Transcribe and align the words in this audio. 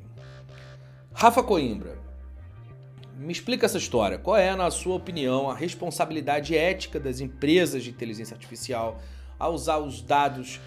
Rafa 1.13 1.43
Coimbra, 1.43 2.01
me 3.15 3.31
explica 3.31 3.65
essa 3.65 3.77
história. 3.77 4.17
Qual 4.17 4.35
é, 4.35 4.55
na 4.55 4.71
sua 4.71 4.95
opinião, 4.95 5.49
a 5.49 5.55
responsabilidade 5.55 6.57
ética 6.57 6.99
das 6.99 7.19
empresas 7.19 7.83
de 7.83 7.91
inteligência 7.91 8.33
artificial 8.33 8.99
ao 9.39 9.53
usar 9.53 9.77
os 9.77 10.01
dados 10.01 10.59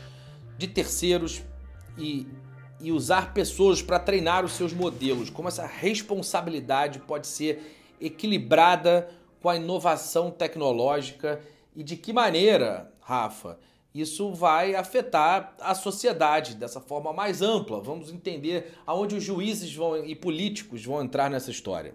de 0.57 0.67
terceiros 0.67 1.43
e, 1.99 2.27
e 2.81 2.93
usar 2.93 3.33
pessoas 3.33 3.83
para 3.83 3.99
treinar 3.99 4.45
os 4.45 4.53
seus 4.53 4.73
modelos? 4.73 5.31
Como 5.31 5.49
essa 5.49 5.67
responsabilidade 5.67 6.99
pode 7.01 7.27
ser 7.27 7.95
equilibrada 8.01 9.09
com 9.41 9.49
a 9.49 9.57
inovação 9.57 10.31
tecnológica 10.31 11.41
e 11.75 11.83
de 11.83 11.97
que 11.97 12.13
maneira, 12.13 12.93
Rafa, 13.01 13.59
isso 13.95 14.33
vai 14.33 14.75
afetar 14.75 15.55
a 15.59 15.75
sociedade 15.75 16.55
dessa 16.55 16.81
forma 16.81 17.13
mais 17.13 17.41
ampla. 17.41 17.81
Vamos 17.81 18.13
entender 18.13 18.75
aonde 18.87 19.15
os 19.15 19.25
juízes 19.25 19.75
vão, 19.75 20.05
e 20.05 20.15
políticos 20.15 20.85
vão 20.85 21.03
entrar 21.03 21.31
nessa 21.31 21.51
história. 21.51 21.95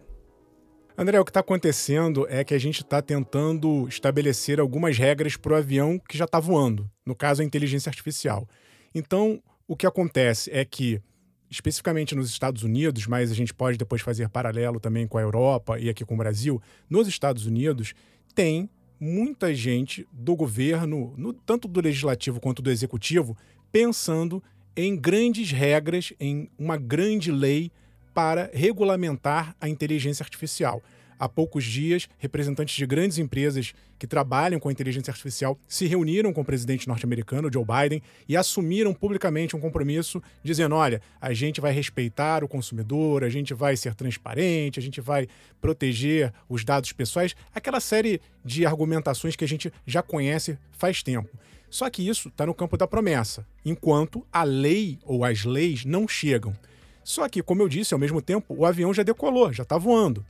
André, 0.97 1.19
o 1.19 1.25
que 1.25 1.29
está 1.29 1.39
acontecendo 1.39 2.27
é 2.29 2.43
que 2.43 2.53
a 2.53 2.59
gente 2.59 2.81
está 2.81 3.01
tentando 3.01 3.87
estabelecer 3.87 4.59
algumas 4.59 4.97
regras 4.97 5.37
para 5.37 5.53
o 5.53 5.55
avião 5.55 5.99
que 5.99 6.17
já 6.17 6.25
está 6.25 6.39
voando, 6.39 6.89
no 7.05 7.15
caso, 7.15 7.41
a 7.41 7.45
inteligência 7.45 7.89
artificial. 7.89 8.47
Então, 8.93 9.41
o 9.71 9.75
que 9.77 9.87
acontece 9.87 10.51
é 10.51 10.65
que, 10.65 11.01
especificamente 11.49 12.13
nos 12.13 12.29
Estados 12.29 12.61
Unidos, 12.61 13.07
mas 13.07 13.31
a 13.31 13.33
gente 13.33 13.53
pode 13.53 13.77
depois 13.77 14.01
fazer 14.01 14.27
paralelo 14.27 14.81
também 14.81 15.07
com 15.07 15.17
a 15.17 15.21
Europa 15.21 15.79
e 15.79 15.89
aqui 15.89 16.03
com 16.03 16.13
o 16.13 16.17
Brasil, 16.17 16.61
nos 16.89 17.07
Estados 17.07 17.45
Unidos 17.45 17.93
tem 18.35 18.69
muita 18.99 19.55
gente 19.55 20.05
do 20.11 20.35
governo, 20.35 21.13
no, 21.15 21.31
tanto 21.31 21.69
do 21.69 21.79
legislativo 21.79 22.41
quanto 22.41 22.61
do 22.61 22.69
executivo, 22.69 23.37
pensando 23.71 24.43
em 24.75 24.93
grandes 24.93 25.51
regras, 25.51 26.11
em 26.19 26.49
uma 26.59 26.75
grande 26.75 27.31
lei 27.31 27.71
para 28.13 28.51
regulamentar 28.53 29.55
a 29.61 29.69
inteligência 29.69 30.21
artificial. 30.21 30.83
Há 31.21 31.29
poucos 31.29 31.63
dias, 31.63 32.09
representantes 32.17 32.75
de 32.75 32.83
grandes 32.83 33.19
empresas 33.19 33.75
que 33.99 34.07
trabalham 34.07 34.59
com 34.59 34.71
inteligência 34.71 35.11
artificial 35.11 35.55
se 35.67 35.85
reuniram 35.85 36.33
com 36.33 36.41
o 36.41 36.43
presidente 36.43 36.87
norte-americano, 36.87 37.47
Joe 37.53 37.63
Biden, 37.63 38.01
e 38.27 38.35
assumiram 38.35 38.91
publicamente 38.91 39.55
um 39.55 39.59
compromisso 39.59 40.19
dizendo: 40.43 40.73
olha, 40.73 40.99
a 41.21 41.31
gente 41.31 41.61
vai 41.61 41.71
respeitar 41.73 42.43
o 42.43 42.47
consumidor, 42.47 43.23
a 43.23 43.29
gente 43.29 43.53
vai 43.53 43.77
ser 43.77 43.93
transparente, 43.93 44.79
a 44.79 44.81
gente 44.81 44.99
vai 44.99 45.27
proteger 45.61 46.33
os 46.49 46.63
dados 46.63 46.91
pessoais, 46.91 47.35
aquela 47.53 47.79
série 47.79 48.19
de 48.43 48.65
argumentações 48.65 49.35
que 49.35 49.45
a 49.45 49.47
gente 49.47 49.71
já 49.85 50.01
conhece 50.01 50.57
faz 50.71 51.03
tempo. 51.03 51.29
Só 51.69 51.87
que 51.91 52.01
isso 52.09 52.29
está 52.29 52.47
no 52.47 52.55
campo 52.55 52.75
da 52.77 52.87
promessa, 52.87 53.45
enquanto 53.63 54.25
a 54.33 54.41
lei 54.41 54.97
ou 55.03 55.23
as 55.23 55.45
leis 55.45 55.85
não 55.85 56.07
chegam. 56.07 56.55
Só 57.03 57.29
que, 57.29 57.43
como 57.43 57.61
eu 57.61 57.69
disse, 57.69 57.93
ao 57.93 57.99
mesmo 57.99 58.23
tempo, 58.23 58.55
o 58.57 58.65
avião 58.65 58.91
já 58.91 59.03
decolou, 59.03 59.53
já 59.53 59.61
está 59.61 59.77
voando. 59.77 60.25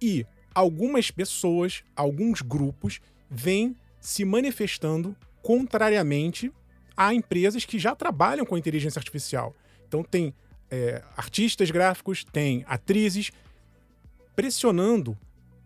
E 0.00 0.26
algumas 0.54 1.10
pessoas, 1.10 1.82
alguns 1.94 2.40
grupos, 2.42 3.00
vêm 3.30 3.76
se 4.00 4.24
manifestando 4.24 5.14
contrariamente 5.42 6.52
a 6.96 7.14
empresas 7.14 7.64
que 7.64 7.78
já 7.78 7.94
trabalham 7.94 8.44
com 8.44 8.58
inteligência 8.58 8.98
artificial. 8.98 9.54
Então, 9.86 10.02
tem 10.02 10.34
é, 10.70 11.02
artistas 11.16 11.70
gráficos, 11.70 12.24
tem 12.24 12.64
atrizes 12.68 13.30
pressionando, 14.34 15.18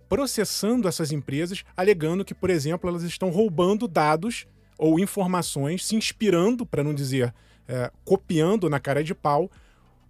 processando 0.09 0.89
essas 0.89 1.13
empresas, 1.13 1.65
alegando 1.77 2.25
que, 2.25 2.35
por 2.35 2.51
exemplo, 2.51 2.89
elas 2.89 3.03
estão 3.03 3.31
roubando 3.31 3.87
dados 3.87 4.47
ou 4.79 4.99
informações, 4.99 5.85
se 5.85 5.95
inspirando, 5.95 6.67
para 6.67 6.83
não 6.83 6.95
dizer 6.95 7.33
é, 7.69 7.91
copiando 8.05 8.69
na 8.69 8.81
cara 8.81 9.03
de 9.03 9.15
pau, 9.15 9.51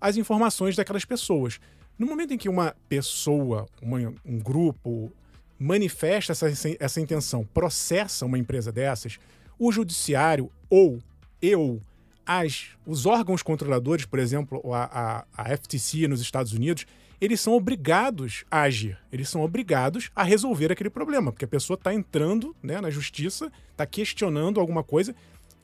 as 0.00 0.16
informações 0.16 0.76
daquelas 0.76 1.04
pessoas. 1.04 1.60
No 1.98 2.06
momento 2.06 2.34
em 2.34 2.38
que 2.38 2.48
uma 2.48 2.74
pessoa, 2.88 3.66
uma, 3.80 3.98
um 4.24 4.38
grupo, 4.38 5.12
manifesta 5.58 6.32
essa, 6.32 6.48
essa 6.78 7.00
intenção, 7.00 7.44
processa 7.54 8.26
uma 8.26 8.38
empresa 8.38 8.72
dessas, 8.72 9.18
o 9.58 9.70
judiciário 9.70 10.50
ou 10.68 10.98
eu, 11.40 11.80
as, 12.26 12.70
os 12.86 13.06
órgãos 13.06 13.42
controladores, 13.42 14.04
por 14.04 14.18
exemplo, 14.18 14.60
a, 14.72 15.24
a, 15.36 15.44
a 15.44 15.56
FTC 15.56 16.08
nos 16.08 16.20
Estados 16.20 16.52
Unidos, 16.52 16.86
eles 17.20 17.40
são 17.40 17.52
obrigados 17.52 18.44
a 18.50 18.62
agir, 18.62 18.98
eles 19.12 19.28
são 19.28 19.42
obrigados 19.42 20.10
a 20.16 20.22
resolver 20.22 20.72
aquele 20.72 20.90
problema, 20.90 21.30
porque 21.30 21.44
a 21.44 21.48
pessoa 21.48 21.76
está 21.76 21.94
entrando 21.94 22.54
né, 22.62 22.80
na 22.80 22.90
justiça, 22.90 23.50
está 23.70 23.86
questionando 23.86 24.58
alguma 24.58 24.82
coisa, 24.82 25.14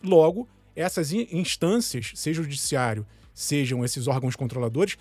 logo, 0.03 0.49
essas 0.75 1.13
instâncias, 1.13 2.13
seja 2.15 2.41
o 2.41 2.45
judiciário, 2.45 3.07
sejam 3.35 3.85
esses 3.85 4.07
órgãos 4.07 4.37
controladores, 4.37 4.97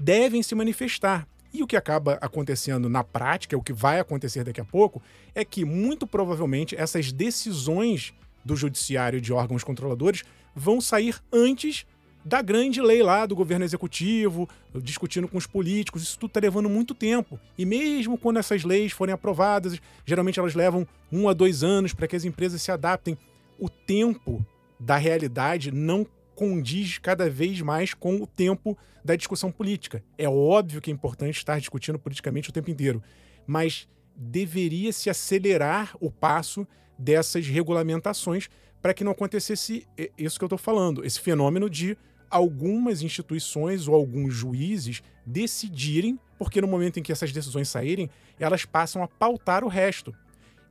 devem 0.00 0.42
se 0.42 0.54
manifestar. 0.54 1.28
E 1.52 1.62
o 1.62 1.66
que 1.66 1.76
acaba 1.76 2.14
acontecendo 2.20 2.88
na 2.88 3.04
prática, 3.04 3.56
o 3.56 3.62
que 3.62 3.72
vai 3.72 4.00
acontecer 4.00 4.44
daqui 4.44 4.60
a 4.60 4.64
pouco, 4.64 5.02
é 5.34 5.44
que 5.44 5.64
muito 5.64 6.06
provavelmente 6.06 6.76
essas 6.76 7.12
decisões 7.12 8.14
do 8.44 8.56
judiciário 8.56 9.18
e 9.18 9.20
de 9.20 9.32
órgãos 9.32 9.62
controladores 9.62 10.22
vão 10.54 10.80
sair 10.80 11.16
antes 11.32 11.84
da 12.24 12.42
grande 12.42 12.80
lei 12.80 13.02
lá 13.02 13.26
do 13.26 13.34
governo 13.34 13.64
executivo, 13.64 14.48
discutindo 14.74 15.26
com 15.26 15.38
os 15.38 15.46
políticos. 15.46 16.02
Isso 16.02 16.18
tudo 16.18 16.30
está 16.30 16.40
levando 16.40 16.68
muito 16.68 16.94
tempo. 16.94 17.40
E 17.56 17.64
mesmo 17.64 18.16
quando 18.16 18.38
essas 18.38 18.62
leis 18.62 18.92
forem 18.92 19.12
aprovadas, 19.12 19.80
geralmente 20.04 20.38
elas 20.38 20.54
levam 20.54 20.86
um 21.10 21.28
a 21.28 21.32
dois 21.32 21.62
anos 21.64 21.92
para 21.92 22.06
que 22.06 22.16
as 22.16 22.24
empresas 22.24 22.62
se 22.62 22.70
adaptem. 22.70 23.18
O 23.58 23.68
tempo 23.68 24.44
da 24.78 24.96
realidade 24.96 25.72
não 25.72 26.06
condiz 26.40 26.96
cada 26.96 27.28
vez 27.28 27.60
mais 27.60 27.92
com 27.92 28.16
o 28.16 28.26
tempo 28.26 28.74
da 29.04 29.14
discussão 29.14 29.52
política. 29.52 30.02
É 30.16 30.26
óbvio 30.26 30.80
que 30.80 30.90
é 30.90 30.94
importante 30.94 31.36
estar 31.36 31.58
discutindo 31.58 31.98
politicamente 31.98 32.48
o 32.48 32.52
tempo 32.52 32.70
inteiro, 32.70 33.02
mas 33.46 33.86
deveria 34.16 34.90
se 34.90 35.10
acelerar 35.10 35.94
o 36.00 36.10
passo 36.10 36.66
dessas 36.98 37.46
regulamentações 37.46 38.48
para 38.80 38.94
que 38.94 39.04
não 39.04 39.12
acontecesse 39.12 39.86
isso 40.16 40.38
que 40.38 40.44
eu 40.44 40.46
estou 40.46 40.56
falando, 40.56 41.04
esse 41.04 41.20
fenômeno 41.20 41.68
de 41.68 41.94
algumas 42.30 43.02
instituições 43.02 43.86
ou 43.86 43.94
alguns 43.94 44.32
juízes 44.32 45.02
decidirem, 45.26 46.18
porque 46.38 46.62
no 46.62 46.68
momento 46.68 46.98
em 46.98 47.02
que 47.02 47.12
essas 47.12 47.32
decisões 47.32 47.68
saírem, 47.68 48.08
elas 48.38 48.64
passam 48.64 49.02
a 49.02 49.08
pautar 49.08 49.62
o 49.62 49.68
resto. 49.68 50.14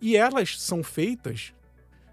E 0.01 0.17
elas 0.17 0.59
são 0.59 0.81
feitas, 0.81 1.53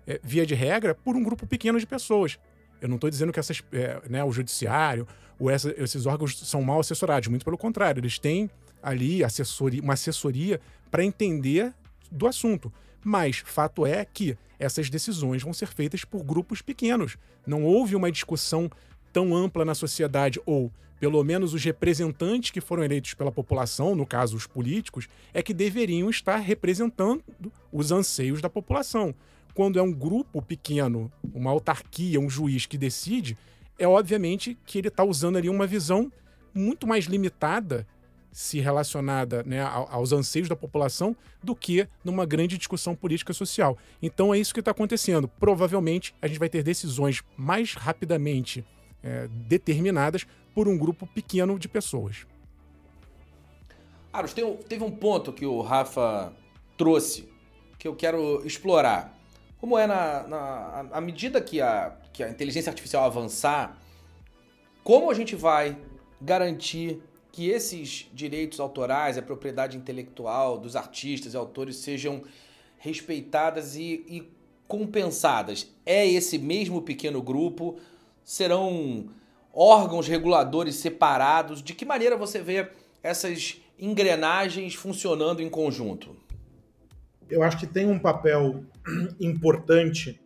é, 0.06 0.20
via 0.22 0.44
de 0.44 0.54
regra, 0.54 0.94
por 0.94 1.16
um 1.16 1.22
grupo 1.22 1.46
pequeno 1.46 1.80
de 1.80 1.86
pessoas. 1.86 2.38
Eu 2.80 2.88
não 2.88 2.96
estou 2.96 3.10
dizendo 3.10 3.32
que 3.32 3.40
essas, 3.40 3.62
é, 3.72 4.00
né, 4.08 4.24
o 4.24 4.32
judiciário 4.32 5.06
ou 5.38 5.50
essa, 5.50 5.74
esses 5.76 6.06
órgãos 6.06 6.38
são 6.38 6.62
mal 6.62 6.80
assessorados, 6.80 7.28
muito 7.28 7.44
pelo 7.44 7.58
contrário, 7.58 8.00
eles 8.00 8.18
têm 8.18 8.50
ali 8.82 9.22
assessoria, 9.24 9.82
uma 9.82 9.94
assessoria 9.94 10.60
para 10.90 11.04
entender 11.04 11.72
do 12.10 12.26
assunto. 12.26 12.72
Mas 13.04 13.42
fato 13.44 13.84
é 13.84 14.04
que 14.04 14.36
essas 14.58 14.88
decisões 14.88 15.42
vão 15.42 15.52
ser 15.52 15.66
feitas 15.68 16.04
por 16.04 16.22
grupos 16.22 16.62
pequenos. 16.62 17.16
Não 17.46 17.64
houve 17.64 17.94
uma 17.94 18.10
discussão 18.10 18.70
tão 19.12 19.34
ampla 19.34 19.64
na 19.64 19.74
sociedade, 19.74 20.40
ou 20.46 20.72
pelo 20.98 21.22
menos 21.22 21.52
os 21.52 21.62
representantes 21.62 22.50
que 22.50 22.60
foram 22.60 22.82
eleitos 22.82 23.14
pela 23.14 23.30
população, 23.30 23.94
no 23.94 24.06
caso 24.06 24.36
os 24.36 24.46
políticos, 24.46 25.08
é 25.32 25.42
que 25.42 25.52
deveriam 25.52 26.08
estar 26.08 26.36
representando 26.36 27.22
os 27.70 27.92
anseios 27.92 28.40
da 28.40 28.48
população. 28.48 29.14
Quando 29.56 29.78
é 29.78 29.82
um 29.82 29.90
grupo 29.90 30.42
pequeno, 30.42 31.10
uma 31.32 31.50
autarquia, 31.50 32.20
um 32.20 32.28
juiz 32.28 32.66
que 32.66 32.76
decide, 32.76 33.38
é 33.78 33.88
obviamente 33.88 34.54
que 34.66 34.76
ele 34.76 34.88
está 34.88 35.02
usando 35.02 35.36
ali 35.36 35.48
uma 35.48 35.66
visão 35.66 36.12
muito 36.52 36.86
mais 36.86 37.06
limitada, 37.06 37.86
se 38.30 38.60
relacionada 38.60 39.42
né, 39.44 39.62
aos 39.62 40.12
anseios 40.12 40.46
da 40.46 40.54
população, 40.54 41.16
do 41.42 41.56
que 41.56 41.88
numa 42.04 42.26
grande 42.26 42.58
discussão 42.58 42.94
política 42.94 43.32
social. 43.32 43.78
Então 44.02 44.34
é 44.34 44.38
isso 44.38 44.52
que 44.52 44.60
está 44.60 44.72
acontecendo. 44.72 45.26
Provavelmente 45.26 46.14
a 46.20 46.26
gente 46.26 46.38
vai 46.38 46.50
ter 46.50 46.62
decisões 46.62 47.22
mais 47.34 47.72
rapidamente 47.72 48.62
é, 49.02 49.26
determinadas 49.48 50.26
por 50.54 50.68
um 50.68 50.76
grupo 50.76 51.06
pequeno 51.06 51.58
de 51.58 51.66
pessoas. 51.66 52.26
Aros, 54.12 54.34
teve 54.34 54.84
um 54.84 54.90
ponto 54.90 55.32
que 55.32 55.46
o 55.46 55.62
Rafa 55.62 56.30
trouxe 56.76 57.26
que 57.78 57.88
eu 57.88 57.96
quero 57.96 58.46
explorar. 58.46 59.15
Como 59.58 59.78
é 59.78 59.86
na, 59.86 60.26
na 60.26 60.86
à 60.92 61.00
medida 61.00 61.40
que 61.40 61.60
a, 61.60 61.96
que 62.12 62.22
a 62.22 62.28
inteligência 62.28 62.70
artificial 62.70 63.04
avançar, 63.04 63.78
como 64.84 65.10
a 65.10 65.14
gente 65.14 65.34
vai 65.34 65.76
garantir 66.20 67.02
que 67.32 67.48
esses 67.50 68.08
direitos 68.12 68.60
autorais, 68.60 69.18
a 69.18 69.22
propriedade 69.22 69.76
intelectual 69.76 70.58
dos 70.58 70.76
artistas 70.76 71.34
e 71.34 71.36
autores 71.36 71.76
sejam 71.76 72.22
respeitadas 72.78 73.76
e, 73.76 74.04
e 74.08 74.30
compensadas? 74.68 75.70
É 75.84 76.06
esse 76.06 76.38
mesmo 76.38 76.82
pequeno 76.82 77.22
grupo? 77.22 77.76
Serão 78.24 79.08
órgãos 79.52 80.06
reguladores 80.06 80.76
separados? 80.76 81.62
De 81.62 81.74
que 81.74 81.84
maneira 81.84 82.16
você 82.16 82.40
vê 82.40 82.70
essas 83.02 83.60
engrenagens 83.78 84.74
funcionando 84.74 85.42
em 85.42 85.48
conjunto? 85.48 86.16
Eu 87.28 87.42
acho 87.42 87.58
que 87.58 87.66
tem 87.66 87.86
um 87.88 87.98
papel 87.98 88.64
importante 89.20 90.20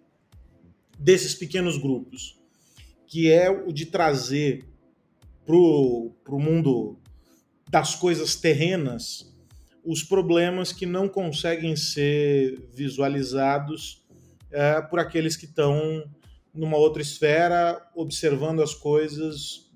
desses 0.98 1.34
pequenos 1.34 1.78
grupos, 1.78 2.38
que 3.06 3.30
é 3.30 3.50
o 3.50 3.72
de 3.72 3.86
trazer 3.86 4.64
para 5.44 5.54
o 5.56 6.38
mundo 6.38 6.98
das 7.68 7.94
coisas 7.94 8.36
terrenas 8.36 9.30
os 9.84 10.02
problemas 10.02 10.72
que 10.72 10.84
não 10.84 11.08
conseguem 11.08 11.74
ser 11.74 12.68
visualizados 12.74 14.04
é, 14.50 14.80
por 14.82 14.98
aqueles 14.98 15.36
que 15.36 15.46
estão 15.46 16.04
numa 16.52 16.76
outra 16.76 17.00
esfera, 17.00 17.80
observando 17.94 18.62
as 18.62 18.74
coisas 18.74 19.70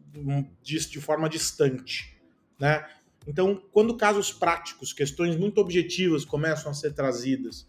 de, 0.62 0.78
de 0.88 1.00
forma 1.00 1.28
distante, 1.28 2.18
né? 2.58 2.84
Então, 3.26 3.60
quando 3.72 3.96
casos 3.96 4.32
práticos, 4.32 4.92
questões 4.92 5.36
muito 5.36 5.60
objetivas 5.60 6.24
começam 6.24 6.70
a 6.70 6.74
ser 6.74 6.92
trazidas 6.92 7.66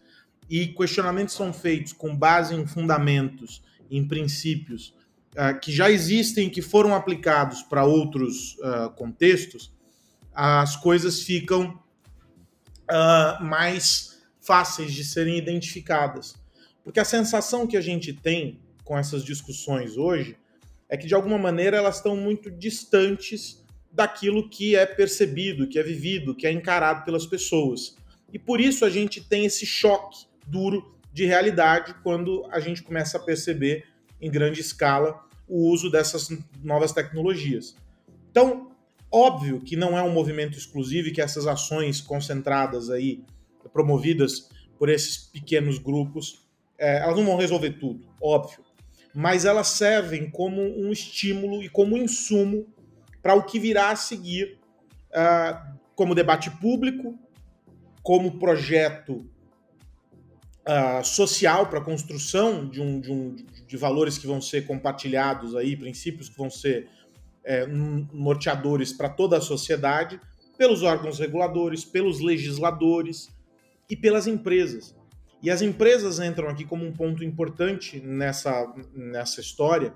e 0.50 0.68
questionamentos 0.68 1.34
são 1.34 1.52
feitos 1.54 1.94
com 1.94 2.16
base 2.16 2.54
em 2.54 2.68
fundamentos, 2.68 3.64
em 3.90 4.08
princípios 4.08 4.94
uh, 5.34 5.60
que 5.60 5.72
já 5.72 5.90
existem, 5.90 6.50
que 6.50 6.62
foram 6.62 6.94
aplicados 6.94 7.62
para 7.64 7.86
outros 7.86 8.56
uh, 8.60 8.92
contextos, 8.96 9.74
as 10.34 10.76
coisas 10.76 11.22
ficam 11.22 11.80
uh, 12.92 13.44
mais 13.44 14.22
fáceis 14.42 14.94
de 14.94 15.04
serem 15.04 15.38
identificadas. 15.38 16.36
Porque 16.84 17.00
a 17.00 17.06
sensação 17.06 17.66
que 17.66 17.78
a 17.78 17.82
gente 17.82 18.14
tem 18.14 18.60
com 18.84 18.98
essas 18.98 19.24
discussões 19.24 19.98
hoje 19.98 20.38
é 20.88 20.96
que, 20.96 21.08
de 21.08 21.16
alguma 21.16 21.38
maneira, 21.38 21.78
elas 21.78 21.98
estão 21.98 22.16
muito 22.16 22.52
distantes 22.52 23.65
daquilo 23.96 24.50
que 24.50 24.76
é 24.76 24.86
percebido, 24.86 25.68
que 25.68 25.80
é 25.80 25.84
vivido, 25.84 26.36
que 26.36 26.46
é 26.46 26.52
encarado 26.52 27.06
pelas 27.06 27.26
pessoas. 27.26 27.96
E 28.32 28.38
por 28.38 28.60
isso 28.60 28.84
a 28.84 28.90
gente 28.90 29.22
tem 29.22 29.46
esse 29.46 29.66
choque 29.66 30.28
duro 30.46 30.94
de 31.14 31.26
realidade 31.26 31.96
quando 32.04 32.46
a 32.52 32.60
gente 32.60 32.84
começa 32.84 33.18
a 33.18 33.22
perceber 33.22 33.86
em 34.22 34.30
grande 34.30 34.60
escala 34.60 35.24
o 35.48 35.72
uso 35.72 35.90
dessas 35.90 36.28
novas 36.62 36.92
tecnologias. 36.92 37.76
Então, 38.30 38.72
óbvio 39.10 39.62
que 39.62 39.78
não 39.78 39.98
é 39.98 40.04
um 40.04 40.12
movimento 40.12 40.58
exclusivo 40.58 41.08
e 41.08 41.12
que 41.12 41.22
essas 41.22 41.48
ações 41.48 42.02
concentradas 42.02 42.90
aí, 42.90 43.24
promovidas 43.72 44.50
por 44.78 44.90
esses 44.90 45.18
pequenos 45.18 45.78
grupos, 45.78 46.46
é, 46.78 46.98
elas 46.98 47.16
não 47.16 47.26
vão 47.26 47.38
resolver 47.38 47.72
tudo, 47.80 48.06
óbvio 48.22 48.66
mas 49.16 49.46
elas 49.46 49.68
servem 49.68 50.30
como 50.30 50.62
um 50.62 50.92
estímulo 50.92 51.64
e 51.64 51.70
como 51.70 51.98
insumo 51.98 52.68
para 53.26 53.34
o 53.34 53.42
que 53.42 53.58
virá 53.58 53.90
a 53.90 53.96
seguir 53.96 54.60
uh, 55.10 55.76
como 55.96 56.14
debate 56.14 56.52
público, 56.52 57.18
como 58.04 58.38
projeto 58.38 59.28
uh, 60.62 61.04
social 61.04 61.66
para 61.66 61.80
a 61.80 61.84
construção 61.84 62.70
de, 62.70 62.80
um, 62.80 63.02
de, 63.02 63.12
um, 63.12 63.36
de 63.66 63.78
valores 63.78 64.20
que 64.20 64.28
vão 64.28 64.40
ser 64.40 64.68
compartilhados 64.68 65.56
aí, 65.56 65.76
princípios 65.76 66.30
que 66.30 66.38
vão 66.38 66.52
ser 66.52 66.88
é, 67.44 67.66
norteadores 67.66 68.94
para 68.94 69.10
toda 69.10 69.40
a 69.40 69.42
sociedade, 69.42 70.22
pelos 70.56 70.84
órgãos 70.84 71.18
reguladores, 71.18 71.84
pelos 71.84 72.20
legisladores 72.20 73.36
e 73.90 73.96
pelas 73.96 74.28
empresas. 74.28 74.96
E 75.42 75.50
as 75.50 75.64
empresas 75.64 76.20
entram 76.20 76.48
aqui 76.48 76.64
como 76.64 76.86
um 76.86 76.94
ponto 76.94 77.24
importante 77.24 78.00
nessa, 78.00 78.72
nessa 78.94 79.42
história, 79.42 79.96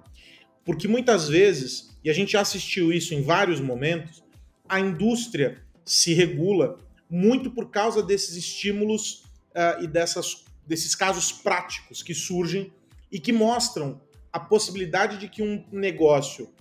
porque 0.69 0.87
muitas 0.87 1.27
vezes, 1.27 1.97
e 2.03 2.11
a 2.11 2.13
gente 2.13 2.33
já 2.33 2.41
assistiu 2.41 2.93
isso 2.93 3.15
em 3.15 3.23
vários 3.23 3.59
momentos, 3.59 4.23
a 4.67 4.79
indústria 4.79 5.63
se 5.83 6.13
regula 6.13 6.77
muito 7.09 7.49
por 7.49 7.71
causa 7.71 8.03
desses 8.03 8.35
estímulos 8.35 9.23
uh, 9.49 9.81
e 9.83 9.87
dessas, 9.87 10.45
desses 10.67 10.93
casos 10.93 11.31
práticos 11.31 12.03
que 12.03 12.13
surgem 12.13 12.71
e 13.11 13.19
que 13.19 13.33
mostram 13.33 13.99
a 14.31 14.39
possibilidade 14.39 15.17
de 15.17 15.27
que 15.27 15.41
um 15.41 15.65
negócio 15.71 16.53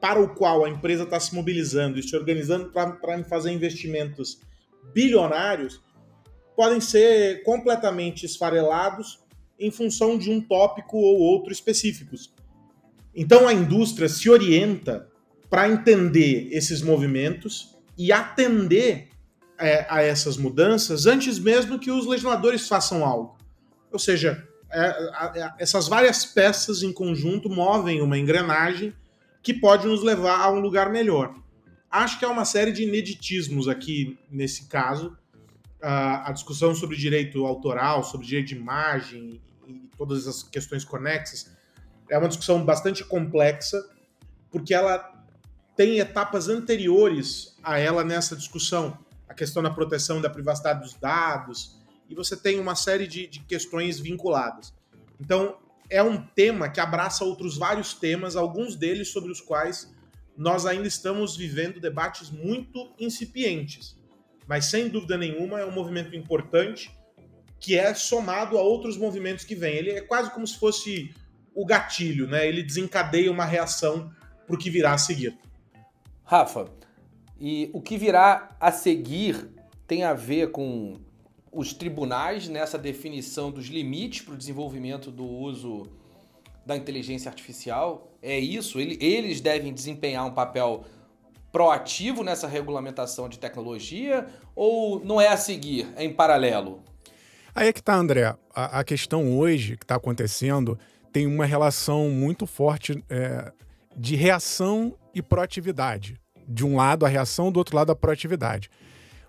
para 0.00 0.18
o 0.18 0.34
qual 0.34 0.64
a 0.64 0.70
empresa 0.70 1.02
está 1.02 1.20
se 1.20 1.34
mobilizando 1.34 1.98
e 1.98 2.02
se 2.02 2.16
organizando 2.16 2.70
para 2.70 3.22
fazer 3.24 3.52
investimentos 3.52 4.40
bilionários 4.94 5.82
podem 6.56 6.80
ser 6.80 7.42
completamente 7.42 8.24
esfarelados 8.24 9.20
em 9.60 9.70
função 9.70 10.16
de 10.16 10.30
um 10.30 10.40
tópico 10.40 10.96
ou 10.96 11.18
outro 11.18 11.52
específicos. 11.52 12.32
Então 13.14 13.46
a 13.46 13.52
indústria 13.52 14.08
se 14.08 14.30
orienta 14.30 15.06
para 15.50 15.68
entender 15.68 16.48
esses 16.50 16.80
movimentos 16.80 17.76
e 17.98 18.10
atender 18.10 19.08
é, 19.58 19.86
a 19.90 20.00
essas 20.00 20.38
mudanças 20.38 21.06
antes 21.06 21.38
mesmo 21.38 21.78
que 21.78 21.90
os 21.90 22.06
legisladores 22.06 22.66
façam 22.66 23.04
algo. 23.04 23.36
Ou 23.92 23.98
seja, 23.98 24.48
é, 24.72 24.80
é, 24.80 25.52
essas 25.58 25.86
várias 25.86 26.24
peças 26.24 26.82
em 26.82 26.92
conjunto 26.92 27.50
movem 27.50 28.00
uma 28.00 28.16
engrenagem 28.16 28.94
que 29.42 29.52
pode 29.52 29.86
nos 29.86 30.02
levar 30.02 30.40
a 30.40 30.50
um 30.50 30.60
lugar 30.60 30.90
melhor. 30.90 31.34
Acho 31.90 32.18
que 32.18 32.24
há 32.24 32.28
uma 32.28 32.44
série 32.44 32.72
de 32.72 32.84
ineditismos 32.84 33.68
aqui 33.68 34.18
nesse 34.30 34.66
caso, 34.68 35.16
a, 35.82 36.28
a 36.28 36.32
discussão 36.32 36.74
sobre 36.74 36.96
direito 36.96 37.44
autoral, 37.44 38.04
sobre 38.04 38.26
direito 38.26 38.48
de 38.48 38.56
imagem 38.56 39.40
e 39.70 39.90
todas 39.96 40.26
as 40.26 40.42
questões 40.42 40.84
conexas 40.84 41.50
é 42.08 42.18
uma 42.18 42.28
discussão 42.28 42.64
bastante 42.64 43.04
complexa, 43.04 43.82
porque 44.50 44.74
ela 44.74 45.24
tem 45.76 45.98
etapas 45.98 46.48
anteriores 46.48 47.56
a 47.62 47.78
ela 47.78 48.02
nessa 48.02 48.34
discussão. 48.34 48.98
A 49.28 49.34
questão 49.34 49.62
da 49.62 49.70
proteção 49.70 50.20
da 50.20 50.28
privacidade 50.28 50.80
dos 50.80 50.94
dados, 50.94 51.78
e 52.08 52.14
você 52.14 52.36
tem 52.36 52.58
uma 52.58 52.74
série 52.74 53.06
de, 53.06 53.28
de 53.28 53.40
questões 53.40 54.00
vinculadas. 54.00 54.74
Então, 55.20 55.56
é 55.88 56.02
um 56.02 56.20
tema 56.20 56.68
que 56.68 56.80
abraça 56.80 57.24
outros 57.24 57.56
vários 57.56 57.94
temas, 57.94 58.34
alguns 58.34 58.74
deles 58.74 59.08
sobre 59.08 59.30
os 59.30 59.40
quais 59.40 59.94
nós 60.36 60.66
ainda 60.66 60.88
estamos 60.88 61.36
vivendo 61.36 61.80
debates 61.80 62.30
muito 62.30 62.92
incipientes 62.98 64.00
mas 64.50 64.64
sem 64.64 64.88
dúvida 64.88 65.16
nenhuma 65.16 65.60
é 65.60 65.64
um 65.64 65.70
movimento 65.70 66.16
importante 66.16 66.92
que 67.60 67.78
é 67.78 67.92
somado 67.94 68.56
a 68.56 68.62
outros 68.62 68.96
movimentos 68.96 69.44
que 69.44 69.54
vêm. 69.54 69.76
Ele 69.76 69.90
é 69.90 70.00
quase 70.00 70.30
como 70.32 70.46
se 70.46 70.58
fosse 70.58 71.14
o 71.54 71.66
gatilho, 71.66 72.26
né? 72.26 72.48
Ele 72.48 72.62
desencadeia 72.62 73.30
uma 73.30 73.44
reação 73.44 74.10
para 74.46 74.56
o 74.56 74.58
que 74.58 74.70
virá 74.70 74.94
a 74.94 74.98
seguir. 74.98 75.38
Rafa, 76.24 76.70
e 77.38 77.70
o 77.72 77.80
que 77.80 77.98
virá 77.98 78.56
a 78.58 78.72
seguir 78.72 79.48
tem 79.86 80.04
a 80.04 80.14
ver 80.14 80.50
com 80.50 80.96
os 81.52 81.72
tribunais 81.72 82.48
nessa 82.48 82.78
definição 82.78 83.50
dos 83.50 83.66
limites 83.66 84.22
para 84.22 84.34
o 84.34 84.36
desenvolvimento 84.36 85.10
do 85.10 85.26
uso 85.26 85.86
da 86.64 86.76
inteligência 86.76 87.28
artificial? 87.28 88.16
É 88.22 88.38
isso? 88.38 88.78
Eles 88.78 89.40
devem 89.40 89.72
desempenhar 89.72 90.24
um 90.26 90.32
papel 90.32 90.84
proativo 91.50 92.22
nessa 92.22 92.46
regulamentação 92.46 93.28
de 93.28 93.38
tecnologia 93.38 94.26
ou 94.54 95.04
não 95.04 95.20
é 95.20 95.28
a 95.28 95.36
seguir, 95.36 95.92
é 95.96 96.04
em 96.04 96.12
paralelo? 96.12 96.82
Aí 97.54 97.68
é 97.68 97.72
que 97.72 97.82
tá, 97.82 97.94
André. 97.94 98.34
A, 98.54 98.80
a 98.80 98.84
questão 98.84 99.38
hoje 99.38 99.76
que 99.76 99.84
está 99.84 99.96
acontecendo 99.96 100.78
tem 101.12 101.26
uma 101.26 101.44
relação 101.44 102.08
muito 102.10 102.46
forte 102.46 103.02
é, 103.08 103.52
de 103.96 104.16
reação 104.16 104.96
e 105.14 105.20
proatividade. 105.20 106.20
De 106.46 106.64
um 106.64 106.76
lado 106.76 107.04
a 107.04 107.08
reação, 107.08 107.50
do 107.50 107.58
outro 107.58 107.76
lado 107.76 107.90
a 107.92 107.96
proatividade. 107.96 108.70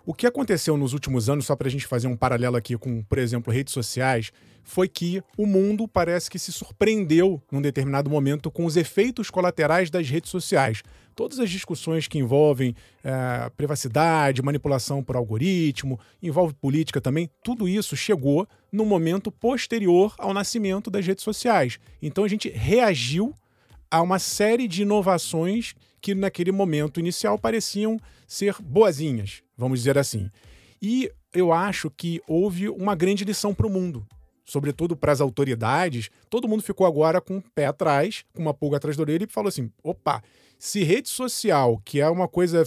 O 0.05 0.13
que 0.13 0.25
aconteceu 0.25 0.75
nos 0.77 0.93
últimos 0.93 1.29
anos, 1.29 1.45
só 1.45 1.55
para 1.55 1.67
a 1.67 1.71
gente 1.71 1.85
fazer 1.85 2.07
um 2.07 2.17
paralelo 2.17 2.57
aqui 2.57 2.75
com, 2.75 3.03
por 3.03 3.19
exemplo, 3.19 3.53
redes 3.53 3.73
sociais, 3.73 4.31
foi 4.63 4.87
que 4.87 5.21
o 5.37 5.45
mundo 5.45 5.87
parece 5.87 6.29
que 6.29 6.39
se 6.39 6.51
surpreendeu 6.51 7.41
num 7.51 7.61
determinado 7.61 8.09
momento 8.09 8.49
com 8.49 8.65
os 8.65 8.77
efeitos 8.77 9.29
colaterais 9.29 9.89
das 9.89 10.09
redes 10.09 10.31
sociais. 10.31 10.81
Todas 11.15 11.39
as 11.39 11.49
discussões 11.49 12.07
que 12.07 12.17
envolvem 12.17 12.75
é, 13.03 13.49
privacidade, 13.55 14.41
manipulação 14.41 15.03
por 15.03 15.15
algoritmo, 15.15 15.99
envolve 16.21 16.53
política 16.53 17.01
também, 17.01 17.29
tudo 17.43 17.67
isso 17.67 17.95
chegou 17.95 18.47
no 18.71 18.85
momento 18.85 19.31
posterior 19.31 20.13
ao 20.17 20.33
nascimento 20.33 20.89
das 20.89 21.05
redes 21.05 21.23
sociais. 21.23 21.79
Então 22.01 22.23
a 22.23 22.27
gente 22.27 22.49
reagiu 22.49 23.33
a 23.89 24.01
uma 24.01 24.19
série 24.19 24.67
de 24.67 24.83
inovações 24.83 25.73
que 25.99 26.15
naquele 26.15 26.51
momento 26.51 26.99
inicial 26.99 27.37
pareciam 27.37 27.99
ser 28.27 28.55
boazinhas, 28.61 29.43
vamos 29.57 29.79
dizer 29.79 29.97
assim. 29.97 30.29
E 30.81 31.11
eu 31.33 31.51
acho 31.51 31.89
que 31.91 32.21
houve 32.27 32.69
uma 32.69 32.95
grande 32.95 33.23
lição 33.23 33.53
para 33.53 33.67
o 33.67 33.69
mundo 33.69 34.07
sobretudo 34.51 34.97
para 34.97 35.13
as 35.13 35.21
autoridades, 35.21 36.09
todo 36.29 36.47
mundo 36.47 36.61
ficou 36.61 36.85
agora 36.85 37.21
com 37.21 37.37
o 37.37 37.41
pé 37.55 37.67
atrás, 37.67 38.25
com 38.33 38.41
uma 38.41 38.53
pulga 38.53 38.75
atrás 38.75 38.97
da 38.97 39.03
orelha 39.03 39.23
e 39.23 39.31
falou 39.31 39.47
assim: 39.47 39.71
opa, 39.81 40.21
se 40.61 40.83
rede 40.83 41.09
social, 41.09 41.81
que 41.83 41.99
é 41.99 42.07
uma 42.07 42.27
coisa 42.27 42.63